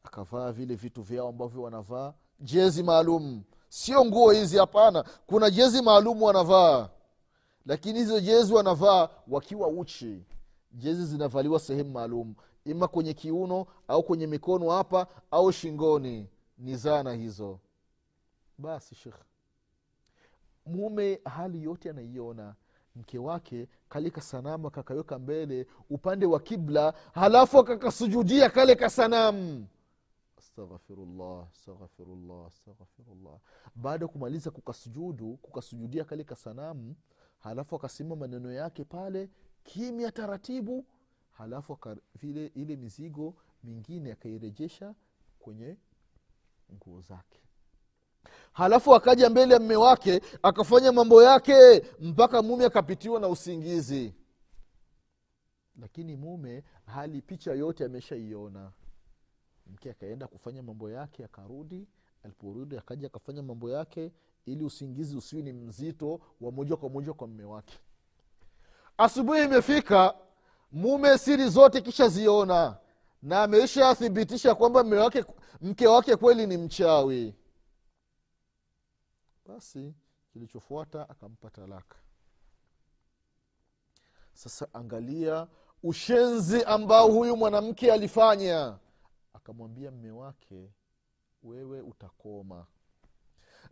Akavaa 0.03 0.51
vile 0.51 0.75
vitu 0.75 1.01
vyao 1.01 1.27
ambavyo 1.27 1.61
wanavaa 1.61 2.13
jezi 2.39 2.83
maalum 2.83 3.43
sio 3.69 4.05
nguo 4.05 4.31
hizi 4.31 4.57
hapana. 4.57 5.03
Kuna 5.03 5.49
jezi 5.49 5.81
maalum 5.81 6.21
wanavaa 6.23 6.89
lakini 7.65 7.99
hizo 7.99 8.19
jezi 8.19 8.53
wanavaa 8.53 9.09
wakiwa 9.27 9.67
uchi. 9.67 10.23
Jezi 10.71 11.05
zinavaliwa 11.05 11.59
sehemu 11.59 11.89
maalum. 11.91 12.35
Ima 12.65 12.87
kwenye 12.87 13.13
kiuno 13.13 13.65
au 13.87 14.03
kwenye 14.03 14.27
mikono 14.27 14.69
hapa 14.69 15.07
au 15.31 15.51
shingoni. 15.51 16.29
Ni 16.57 16.75
zana 16.75 17.13
hizo. 17.13 17.59
Basi 18.57 18.95
shekh 18.95 19.15
mume 20.65 21.19
hali 21.25 21.63
yote 21.63 21.89
anaiona. 21.89 22.55
Mke 22.95 23.17
wake 23.19 23.67
kalika 23.89 24.21
sanamu 24.21 24.67
akakaweka 24.67 25.19
mbele 25.19 25.67
upande 25.89 26.25
wa 26.25 26.39
kibla 26.39 26.93
halafu 27.13 27.59
akakasujudia 27.59 28.49
kale 28.49 28.75
kasanamu 28.75 29.67
astaghfirullah 32.47 33.39
baada 33.75 34.05
ya 34.05 34.07
kumaliza 34.11 34.51
kukasujudu 34.51 35.37
kukasujudia 35.41 36.03
kale 36.03 36.23
kasanamu 36.23 36.95
halafu 37.41 37.75
akasema 37.75 38.15
maneno 38.15 38.51
yake 38.51 38.83
pale 38.83 39.29
kimya 39.63 40.11
taratibu. 40.11 40.85
Halafu 41.31 41.77
vile 42.15 42.45
ile 42.47 42.75
mizigo 42.75 43.35
mingine 43.63 44.11
akairejesha 44.11 44.95
kwenye 45.39 45.77
nguo 46.73 47.01
zake. 47.01 47.39
Halafu 48.53 48.95
akaja 48.95 49.29
mbele 49.29 49.53
ya 49.53 49.59
mme 49.59 49.75
wake 49.75 50.21
akafanya 50.43 50.91
mambo 50.91 51.23
yake 51.23 51.83
mpaka 51.99 52.41
mume 52.41 52.65
akapitiwa 52.65 53.19
na 53.19 53.27
usingizi. 53.27 54.13
Lakini 55.79 56.15
mume 56.15 56.63
hali 56.85 57.21
picha 57.21 57.53
yote 57.53 57.85
ameshaiona. 57.85 58.71
Mke 59.67 59.91
akaenda 59.91 60.27
kufanya 60.27 60.63
mambo 60.63 60.89
yake 60.89 61.25
akarudi. 61.25 61.87
Aliporudi 62.23 62.77
akaja 62.77 63.07
akafanya 63.07 63.43
mambo 63.43 63.69
yake 63.69 64.11
ili 64.45 64.63
usingizi 64.63 65.17
usiwi 65.17 65.43
ni 65.43 65.53
mzito 65.53 66.19
wa 66.41 66.51
moja 66.51 66.75
kwa 66.75 66.89
moja 66.89 67.13
kwa 67.13 67.27
mme 67.27 67.43
wake. 67.43 67.79
Asubuhi 68.97 69.43
imefika 69.43 70.15
mume 70.71 71.17
siri 71.17 71.49
zote 71.49 71.81
kishaziona 71.81 72.77
na 73.21 73.43
ameishathibitisha 73.43 74.55
kwamba 74.55 74.83
mme 74.83 74.97
wake 74.97 75.25
mke 75.61 75.87
wake 75.87 76.15
kweli 76.15 76.47
ni 76.47 76.57
mchawi. 76.57 77.35
Basi 79.45 79.93
kilichofuata 80.33 81.09
akampa 81.09 81.49
talaka. 81.49 81.95
Sasa 84.33 84.67
angalia 84.73 85.47
ushenzi 85.83 86.63
ambao 86.63 87.11
huyu 87.11 87.37
mwanamke 87.37 87.91
alifanya. 87.93 88.77
Akamwambia 89.33 89.91
mme 89.91 90.11
wake 90.11 90.71
wewe 91.43 91.81
utakoma 91.81 92.65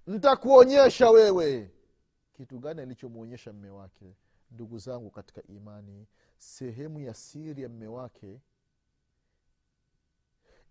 ntakuonyesha 0.09 1.09
wewe. 1.09 1.71
Kitu 2.33 2.59
gani 2.59 2.81
alichomwonyesha 2.81 3.53
mme 3.53 3.69
wake 3.69 4.15
ndugu 4.51 4.77
zangu 4.79 5.09
katika 5.09 5.43
imani? 5.43 6.07
Sehemu 6.37 6.99
ya 6.99 7.13
siri 7.13 7.61
ya 7.63 7.69
mme 7.69 7.87
wake 7.87 8.39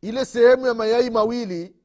ile 0.01 0.25
sehemu 0.25 0.67
ya 0.67 0.75
mayai 0.75 1.11
mawili 1.11 1.77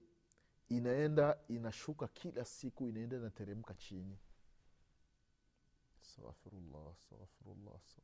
inaenda 0.69 1.37
inashuka 1.47 2.07
kila 2.07 2.45
siku 2.45 2.87
inaenda 2.89 3.17
inateremka 3.17 3.73
chini. 3.73 4.17
Astaghfirullah 6.01 6.81
astaghfirullah 6.93 7.73
astaghfirullah. 7.75 8.03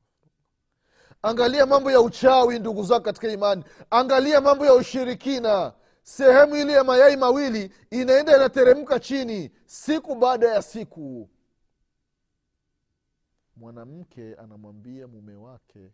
Angalia 1.21 1.65
mambo 1.65 1.91
ya 1.91 2.01
uchawi 2.01 2.59
ndugu 2.59 2.83
zako 2.83 3.01
katika 3.05 3.27
imani. 3.31 3.63
Angalia 3.89 4.41
mambo 4.41 4.65
ya 4.65 4.73
ushirikina 4.73 5.73
sehemu 6.09 6.55
ile 6.55 6.73
ya 6.73 6.83
mayai 6.83 7.17
mawili 7.17 7.71
inaenda 7.91 8.35
inateremka 8.35 8.99
chini 8.99 9.51
siku 9.65 10.15
baada 10.15 10.47
ya 10.49 10.61
siku. 10.61 11.29
Mwanamke 13.55 14.35
anamwambia 14.35 15.07
mume 15.07 15.35
wake 15.35 15.91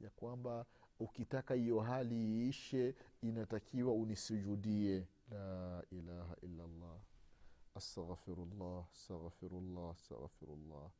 ya 0.00 0.10
kwamba 0.10 0.66
ukitaka 1.00 1.54
hiyo 1.54 1.80
hali 1.80 2.14
iishe 2.46 2.94
inatakiwa 3.22 3.92
unisujudie. 3.94 5.06
La 5.30 5.82
ilaha 5.90 6.36
illallah. 6.42 6.96
Astaghfirullah 7.74 8.84
astaghfirullah 8.92 9.90
astaghfirullah. 9.90 10.90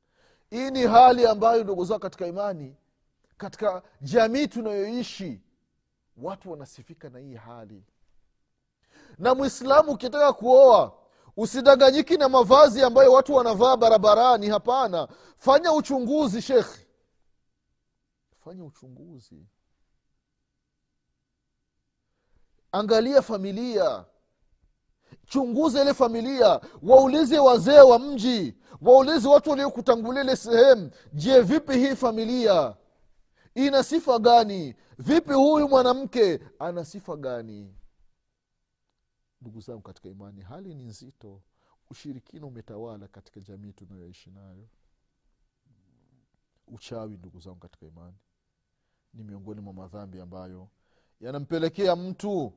Hii 0.50 0.70
ni 0.70 0.82
hali 0.82 1.26
ambayo 1.26 1.64
ndugu 1.64 1.84
zao 1.84 1.98
katika 1.98 2.26
imani 2.26 2.76
katika 3.36 3.82
jamii 4.02 4.46
tunayoishi 4.46 5.40
watu 6.16 6.50
wanasifika 6.50 7.08
na 7.10 7.18
hii 7.18 7.34
hali 7.34 7.84
na 9.18 9.34
mwislamu 9.34 9.92
ukitaka 9.92 10.32
kuoa 10.32 10.92
usidanganyiki 11.36 12.16
na 12.16 12.28
mavazi 12.28 12.82
ambayo 12.82 13.12
watu 13.12 13.34
wanavaa 13.34 13.76
barabarani 13.76 14.48
hapana. 14.48 15.08
Fanya 15.38 15.72
uchunguzi 15.72 16.42
shekhi 16.42 16.86
fanya 18.46 18.64
uchunguzi. 18.64 19.46
Angalia 22.72 23.22
familia. 23.22 24.04
Chunguza 25.26 25.82
ile 25.82 25.94
familia. 25.94 26.60
Waulize 26.82 27.38
wazee 27.38 27.80
wa 27.80 27.98
mji. 27.98 28.54
Waulize 28.80 29.28
watu 29.28 29.50
waliokutangulia 29.50 30.22
ile 30.22 30.36
sehemu. 30.36 30.90
Je 31.12 31.40
vipi 31.40 31.72
hii 31.78 31.94
familia? 31.96 32.74
Ina 33.54 33.82
sifa 33.82 34.18
gani? 34.18 34.74
Vipi 34.98 35.32
huyu 35.32 35.68
mwanamke 35.68 36.40
ana 36.58 36.84
sifa 36.84 37.16
gani 37.16 37.74
ndugu 39.46 39.60
zangu 39.60 39.82
katika 39.82 40.08
imani 40.08 40.42
hali 40.42 40.74
ni 40.74 40.84
nzito. 40.84 41.42
Ushirikina 41.90 42.46
umetawala 42.46 43.08
katika 43.08 43.40
jamii 43.40 43.72
tunayoishi 43.72 44.30
nayo. 44.30 44.68
Uchawi 46.66 47.16
ndugu 47.16 47.40
zangu 47.40 47.58
katika 47.58 47.86
imani 47.86 48.16
ni 49.14 49.24
miongoni 49.24 49.60
mwa 49.60 49.72
madhambi 49.72 50.20
ambayo 50.20 50.68
yanampelekea 51.20 51.96
mtu 51.96 52.52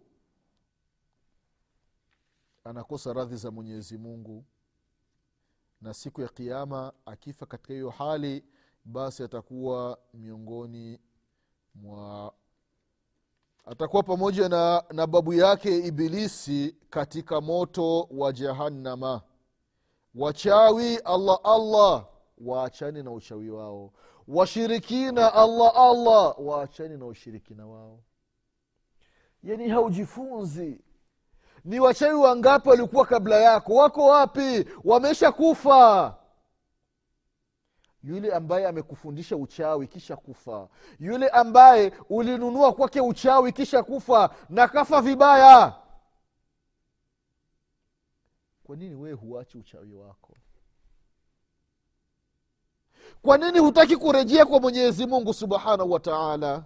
anakosa 2.64 3.14
radhi 3.14 3.36
za 3.36 3.52
mwenyezi 3.52 3.98
mungu. 3.98 4.46
Na 5.82 5.94
siku 5.94 6.22
ya 6.22 6.28
kiama 6.30 6.94
akifa 7.06 7.46
katika 7.46 7.74
hiyo 7.74 7.90
hali 7.90 8.44
basi 8.86 9.24
atakuwa 9.24 10.00
miongoni 10.14 11.00
mwa 11.76 12.34
atakuwa 13.66 14.04
pamoja 14.04 14.50
na, 14.50 14.84
na 14.94 15.08
babu 15.08 15.34
yake 15.34 15.78
ibilisi 15.78 16.76
katika 16.90 17.42
moto 17.42 18.08
wa 18.12 18.34
jahannama. 18.34 19.22
Wachawi 20.16 20.98
allah 20.98 21.40
allah 21.44 22.06
waachani 22.38 23.04
na 23.04 23.12
uchawi 23.12 23.50
wao. 23.50 23.92
Washirikina 24.28 25.34
allah 25.34 25.72
allah 25.76 26.36
waachani 26.40 26.98
na 26.98 27.06
ushirikina 27.06 27.68
wao. 27.68 28.00
Yani 29.44 29.70
haujifunzi. 29.70 30.82
Ni 31.66 31.80
wachawi 31.80 32.14
wangapi 32.16 32.70
walikuwa 32.70 33.06
kabla 33.06 33.36
yako? 33.36 33.76
Wako 33.76 34.06
wapi? 34.06 34.66
Wamesha 34.84 35.32
kufa 35.32 36.16
yule 38.04 38.34
ambaye 38.34 38.68
amekufundisha 38.68 39.36
uchawi 39.38 39.88
kisha 39.88 40.16
kufa. 40.16 40.68
Yule 41.00 41.28
ambaye 41.30 41.92
ulinunua 42.10 42.74
kwake 42.74 43.02
uchawi 43.02 43.52
kisha 43.52 43.84
kufa 43.84 44.30
na 44.50 44.68
kafa 44.68 45.02
vibaya 45.02 45.74
kwa 48.70 48.76
nini 48.78 48.96
wewe 48.96 49.16
huachi 49.16 49.58
uchawi 49.58 49.94
wako? 49.94 50.38
Kwa 53.22 53.38
nini 53.38 53.60
hutaki 53.60 53.98
kurejea 53.98 54.46
kwa 54.46 54.60
mwenyezi 54.60 55.06
mungu 55.06 55.34
subhanahu 55.34 55.92
wa 55.92 56.00
taala? 56.00 56.66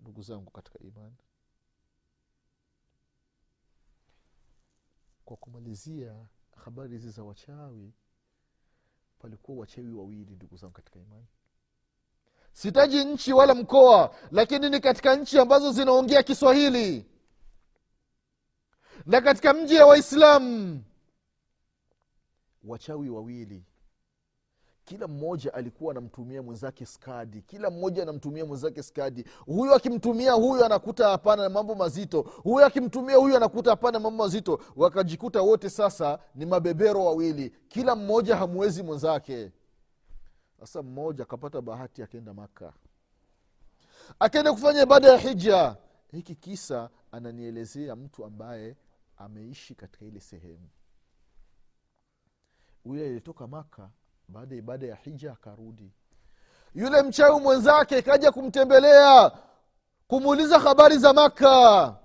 Ndugu 0.00 0.22
zangu 0.22 0.50
katika 0.50 0.78
imani 0.78 1.16
kwa 5.24 5.36
kumalizia 5.36 6.26
habari 6.56 6.92
hizi 6.92 7.10
za 7.10 7.22
wachawi 7.22 7.92
palikuwa 9.18 9.58
wachawi 9.58 9.92
wawili 9.92 10.34
ndugu 10.34 10.56
zangu 10.56 10.72
katika 10.72 10.98
imani. 10.98 11.26
Sitaji 12.52 13.04
nchi 13.04 13.32
wala 13.32 13.54
mkoa 13.54 14.14
lakini 14.30 14.70
ni 14.70 14.80
katika 14.80 15.16
nchi 15.16 15.38
ambazo 15.38 15.72
zinaongea 15.72 16.22
kiswahili 16.22 17.17
na 19.06 19.20
katika 19.20 19.54
mji 19.54 19.74
ya 19.74 19.86
waislamu. 19.86 20.82
Wachawi 22.64 23.10
wawili. 23.10 23.64
Kila 24.84 25.08
mmoja 25.08 25.54
alikuwa 25.54 25.90
anamtumia 25.90 26.42
mwenzake 26.42 26.86
skadi. 26.86 27.42
Kila 27.42 27.70
mmoja 27.70 28.02
anamtumia 28.02 28.44
mwenzake 28.46 28.82
skadi. 28.82 29.24
Huyu 29.46 29.74
akimtumia 29.74 30.32
huyu 30.32 30.64
anakuta 30.64 31.08
hapana 31.08 31.42
na 31.42 31.48
mambo 31.48 31.74
mazito. 31.74 32.20
Huyu 32.22 32.66
akimtumia 32.66 33.16
huyu 33.16 33.36
anakuta 33.36 33.70
hapana 33.70 34.00
mambo 34.00 34.24
mazito. 34.24 34.60
Wakajikuta 34.76 35.42
wote 35.42 35.70
sasa 35.70 36.18
ni 36.34 36.46
mabebero 36.46 37.04
wawili. 37.04 37.50
Kila 37.68 37.96
mmoja 37.96 38.36
hamwezi 38.36 38.82
mwenzake. 38.82 39.50
Sasa 40.60 40.82
mmoja 40.82 41.22
akapata 41.22 41.60
bahati 41.60 42.02
akaenda 42.02 42.34
maka 42.34 42.72
akaenda 44.18 44.52
kufanya 44.52 44.82
ibada 44.82 45.08
ya 45.08 45.16
hija 45.18 45.76
hiki 46.10 46.34
kisa 46.34 46.90
ananielezea 47.12 47.96
mtu 47.96 48.24
ambaye 48.24 48.76
ameishi 49.18 49.74
katika 49.74 50.04
ile 50.04 50.20
sehemu. 50.20 50.68
Yule 52.84 53.06
alitoka 53.06 53.46
maka 53.46 53.90
baada 54.28 54.54
ya 54.54 54.58
ibada 54.58 54.86
ya 54.86 54.94
hija 54.96 55.32
akarudi. 55.32 55.92
Yule 56.74 57.02
mchawi 57.02 57.40
mwenzake 57.40 58.02
kaja 58.02 58.32
kumtembelea 58.32 59.30
kumuuliza 60.06 60.58
habari 60.58 60.98
za 60.98 61.12
maka 61.12 61.96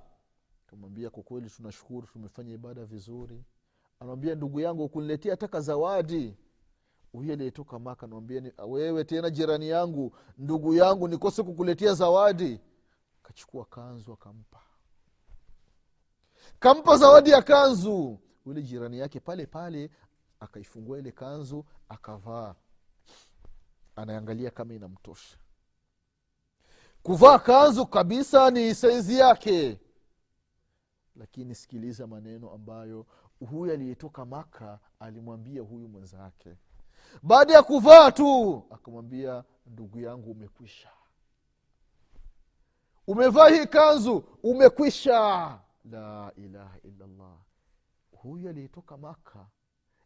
kamwambia 0.67 1.09
kwa 1.09 1.23
kweli 1.23 1.49
tunashukuru 1.49 2.07
tumefanya 2.07 2.53
ibada 2.53 2.85
vizuri. 2.85 3.43
Anamwambia 3.99 4.35
ndugu 4.35 4.59
yangu 4.59 4.89
kuniletea 4.89 5.37
taka 5.37 5.61
zawadi 5.61 6.37
huyu 7.11 7.33
aliyetoka 7.33 7.79
maka 7.79 8.07
namwambia 8.07 8.43
wewe 8.67 9.03
tena 9.03 9.29
jirani 9.29 9.69
yangu 9.69 10.15
ndugu 10.37 10.73
yangu 10.73 11.07
nikose 11.07 11.43
kukuletea 11.43 11.93
zawadi. 11.93 12.59
Kachukua 13.23 13.65
kanzu 13.65 14.13
akampa 14.13 14.59
kampa 16.63 16.97
zawadi 16.97 17.29
ya 17.29 17.41
kanzu. 17.41 18.19
Yule 18.45 18.61
jirani 18.61 18.99
yake 18.99 19.19
pale 19.19 19.45
pale 19.45 19.89
akaifungua 20.39 20.99
ile 20.99 21.11
kanzu 21.11 21.65
akavaa. 21.89 22.55
Anaangalia 23.95 24.51
kama 24.51 24.73
inamtosha. 24.73 25.37
Kuvaa 27.03 27.39
kanzu 27.39 27.85
kabisa 27.85 28.51
ni 28.51 28.75
saizi 28.75 29.17
yake. 29.17 29.79
Lakini 31.15 31.55
sikiliza 31.55 32.07
maneno 32.07 32.51
ambayo 32.51 33.05
huyu 33.49 33.73
aliyetoka 33.73 34.25
maka 34.25 34.79
alimwambia 34.99 35.61
huyu 35.61 35.87
mwenzake. 35.87 36.55
Baada 37.23 37.53
ya 37.53 37.63
kuvaa 37.63 38.11
tu 38.11 38.63
akamwambia 38.69 39.43
ndugu 39.65 39.99
yangu 39.99 40.31
umekwisha. 40.31 40.89
Umevaa 43.07 43.49
hii 43.49 43.65
kanzu 43.65 44.23
umekwisha 44.43 45.59
la 45.85 46.31
ilaha 46.35 46.79
illallah. 46.83 47.37
Huyu 48.11 48.49
aliyetoka 48.49 48.97
maka 48.97 49.47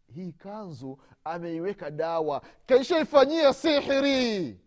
hii 0.07 0.33
kanzu 0.33 0.99
ameiweka 1.23 1.91
dawa. 1.91 2.41
Kaishaifanyia 2.65 3.53
sihiri. 3.53 4.61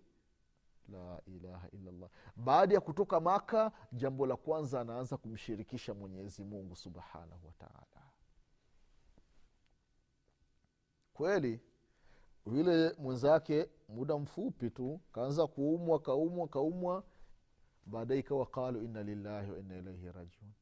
La 0.88 1.20
ilaha 1.27 1.68
illallah. 1.70 2.11
Baada 2.37 2.75
ya 2.75 2.81
kutoka 2.81 3.20
maka 3.20 3.73
jambo 3.92 4.27
la 4.27 4.37
kwanza 4.37 4.81
anaanza 4.81 5.16
kumshirikisha 5.16 5.94
mwenyezi 5.94 6.44
mungu 6.44 6.77
subhanahu 6.77 7.46
wataala 7.46 7.87
kweli 11.12 11.61
yule 12.46 12.92
mwenzake 12.99 13.68
muda 13.88 14.18
mfupi 14.18 14.70
tu 14.70 15.01
kaanza 15.12 15.46
kuumwa 15.46 16.01
kaumwa 16.01 16.49
kaumwa. 16.49 17.05
Baadaye 17.87 18.20
ikawa 18.20 18.46
qalu 18.46 18.83
inna 18.83 19.03
lillahi 19.03 19.51
wa 19.51 19.59
inna 19.59 19.77
ilaihi 19.79 20.07
rajiun 20.12 20.53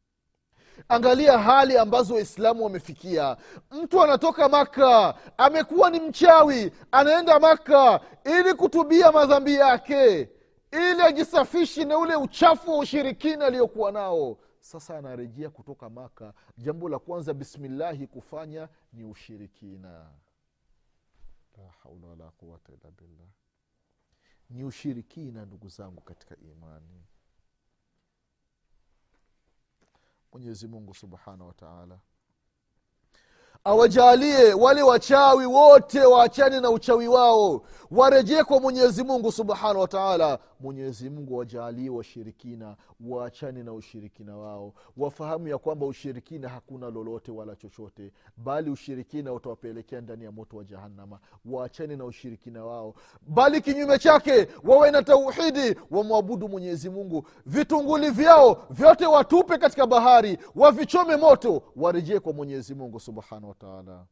angalia 0.88 1.38
hali 1.38 1.78
ambazo 1.78 2.14
waislamu 2.14 2.64
wamefikia. 2.64 3.36
Mtu 3.70 4.02
anatoka 4.02 4.48
maka 4.48 5.14
amekuwa 5.38 5.90
ni 5.90 6.00
mchawi 6.00 6.72
anaenda 6.92 7.40
maka 7.40 8.00
ili 8.24 8.54
kutubia 8.54 9.12
madhambi 9.12 9.54
yake 9.54 10.28
ili 10.72 11.02
ajisafishi 11.02 11.84
na 11.84 11.98
ule 11.98 12.16
uchafu 12.16 12.70
wa 12.70 12.78
ushirikina 12.78 13.44
aliyokuwa 13.46 13.92
nao. 13.92 14.38
Sasa 14.60 14.98
anarejea 14.98 15.50
kutoka 15.50 15.90
maka 15.90 16.32
jambo 16.58 16.88
la 16.88 16.98
kwanza 16.98 17.34
bismillahi 17.34 18.06
kufanya 18.06 18.68
ni 18.92 19.04
ushirikina. 19.04 20.06
La 21.58 21.64
ni 24.50 24.64
ushirikina 24.64 25.44
ndugu 25.44 25.68
zangu 25.68 26.00
katika 26.00 26.36
imani 26.36 27.04
mwenyezi 30.32 30.68
mungu 30.68 30.94
subhanahu 30.94 31.46
wataala 31.48 32.00
awajalie 33.64 34.54
wale 34.54 34.82
wachawi 34.82 35.46
wote 35.46 36.00
waachane 36.00 36.60
na 36.60 36.70
uchawi 36.70 37.08
wao. 37.08 37.62
Warejee 37.90 38.42
kwa 38.42 38.60
mwenyezi 38.60 39.04
mungu 39.04 39.32
subhanahu 39.32 39.80
wataala 39.80 40.38
mwenyezi 40.60 41.10
mungu 41.10 41.36
wajalie 41.36 41.90
washirikina 41.90 42.76
waachane 43.00 43.62
na 43.62 43.72
ushirikina 43.72 44.36
wao. 44.36 44.74
Wafahamu 44.96 45.48
ya 45.48 45.58
kwamba 45.58 45.86
ushirikina 45.86 46.48
hakuna 46.48 46.90
lolote 46.90 47.32
wala 47.32 47.56
chochote 47.56 48.12
bali 48.36 48.70
ushirikina 48.70 49.32
utawapelekea 49.32 50.00
ndani 50.00 50.24
ya 50.24 50.32
moto 50.32 50.56
wa 50.56 50.64
jahannama. 50.64 51.18
Waachane 51.44 51.96
na 51.96 52.04
ushirikina 52.04 52.64
wao. 52.64 52.94
Bali 53.28 53.60
kinyume 53.60 53.98
chake 53.98 54.48
wawe 54.64 54.90
na 54.90 55.02
tauhidi 55.02 55.76
wamwabudu 55.90 56.48
mwenyezi 56.48 56.90
mungu. 56.90 57.26
Vitunguli 57.46 58.10
vyao 58.10 58.64
vyote 58.70 59.06
watupe 59.06 59.58
katika 59.58 59.86
bahari 59.86 60.38
wavichome 60.54 61.16
moto. 61.16 61.62
Warejee 61.76 62.18
kwa 62.18 62.32
mwenyezi 62.32 62.74
mungu 62.74 63.00
subhanahu 63.00 63.47
wataala 63.48 64.06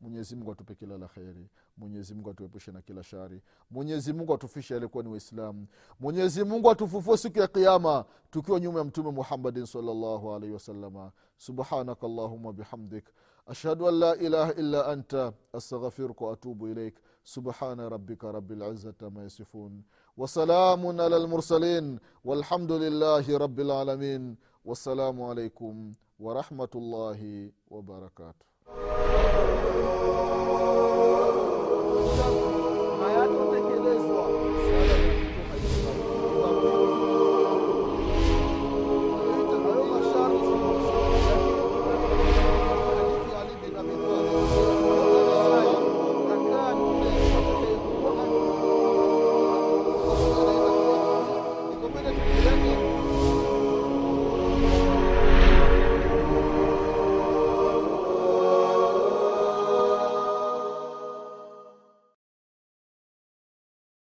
mwenyezimungu 0.00 0.52
atupe 0.52 0.74
kila 0.74 0.98
la 0.98 1.08
kheri. 1.08 1.48
Mwenyezimungu 1.76 2.30
atuepushe 2.30 2.72
na 2.72 2.82
kila 2.82 3.02
shari. 3.02 3.42
Mwenyezimungu 3.70 4.34
atufishe 4.34 4.76
alikuwa 4.76 5.04
ni 5.04 5.10
waislamu. 5.10 5.66
Mwenyezimungu 6.00 6.70
atufufue 6.70 7.16
siku 7.16 7.38
ya 7.38 7.48
kiama 7.48 8.04
tukiwa 8.30 8.60
nyuma 8.60 8.78
ya 8.78 8.84
mtume 8.84 9.10
muhammadin 9.10 9.66
salllahu 9.66 10.34
alaihi 10.34 10.54
wasalama 10.54 11.12
subhanaka 11.36 12.08
llahuma 12.08 12.52
bihamdik. 12.52 13.04
Ashhadu 13.46 13.88
an 13.88 13.94
la 13.94 14.16
ilaha 14.16 14.54
illa 14.54 14.86
anta. 14.86 15.32
Astaghfiruka 15.52 16.24
waatubu 16.24 16.68
ilaik 16.68 16.94
subhana 17.22 17.88
rabika 17.88 18.32
rabilizati 18.32 19.04
ama 19.04 19.22
yasifun. 19.22 19.82
Wasalamun 20.16 21.00
ala 21.00 21.18
lmursalin 21.18 21.98
walhamdu 22.24 22.78
lillahi 22.78 23.38
rabilalamin 23.38 24.36
wassalamu 24.64 25.30
alaikum 25.30 25.94
ورحمة 26.20 26.68
الله 26.74 27.50
وبركاته. 27.70 28.46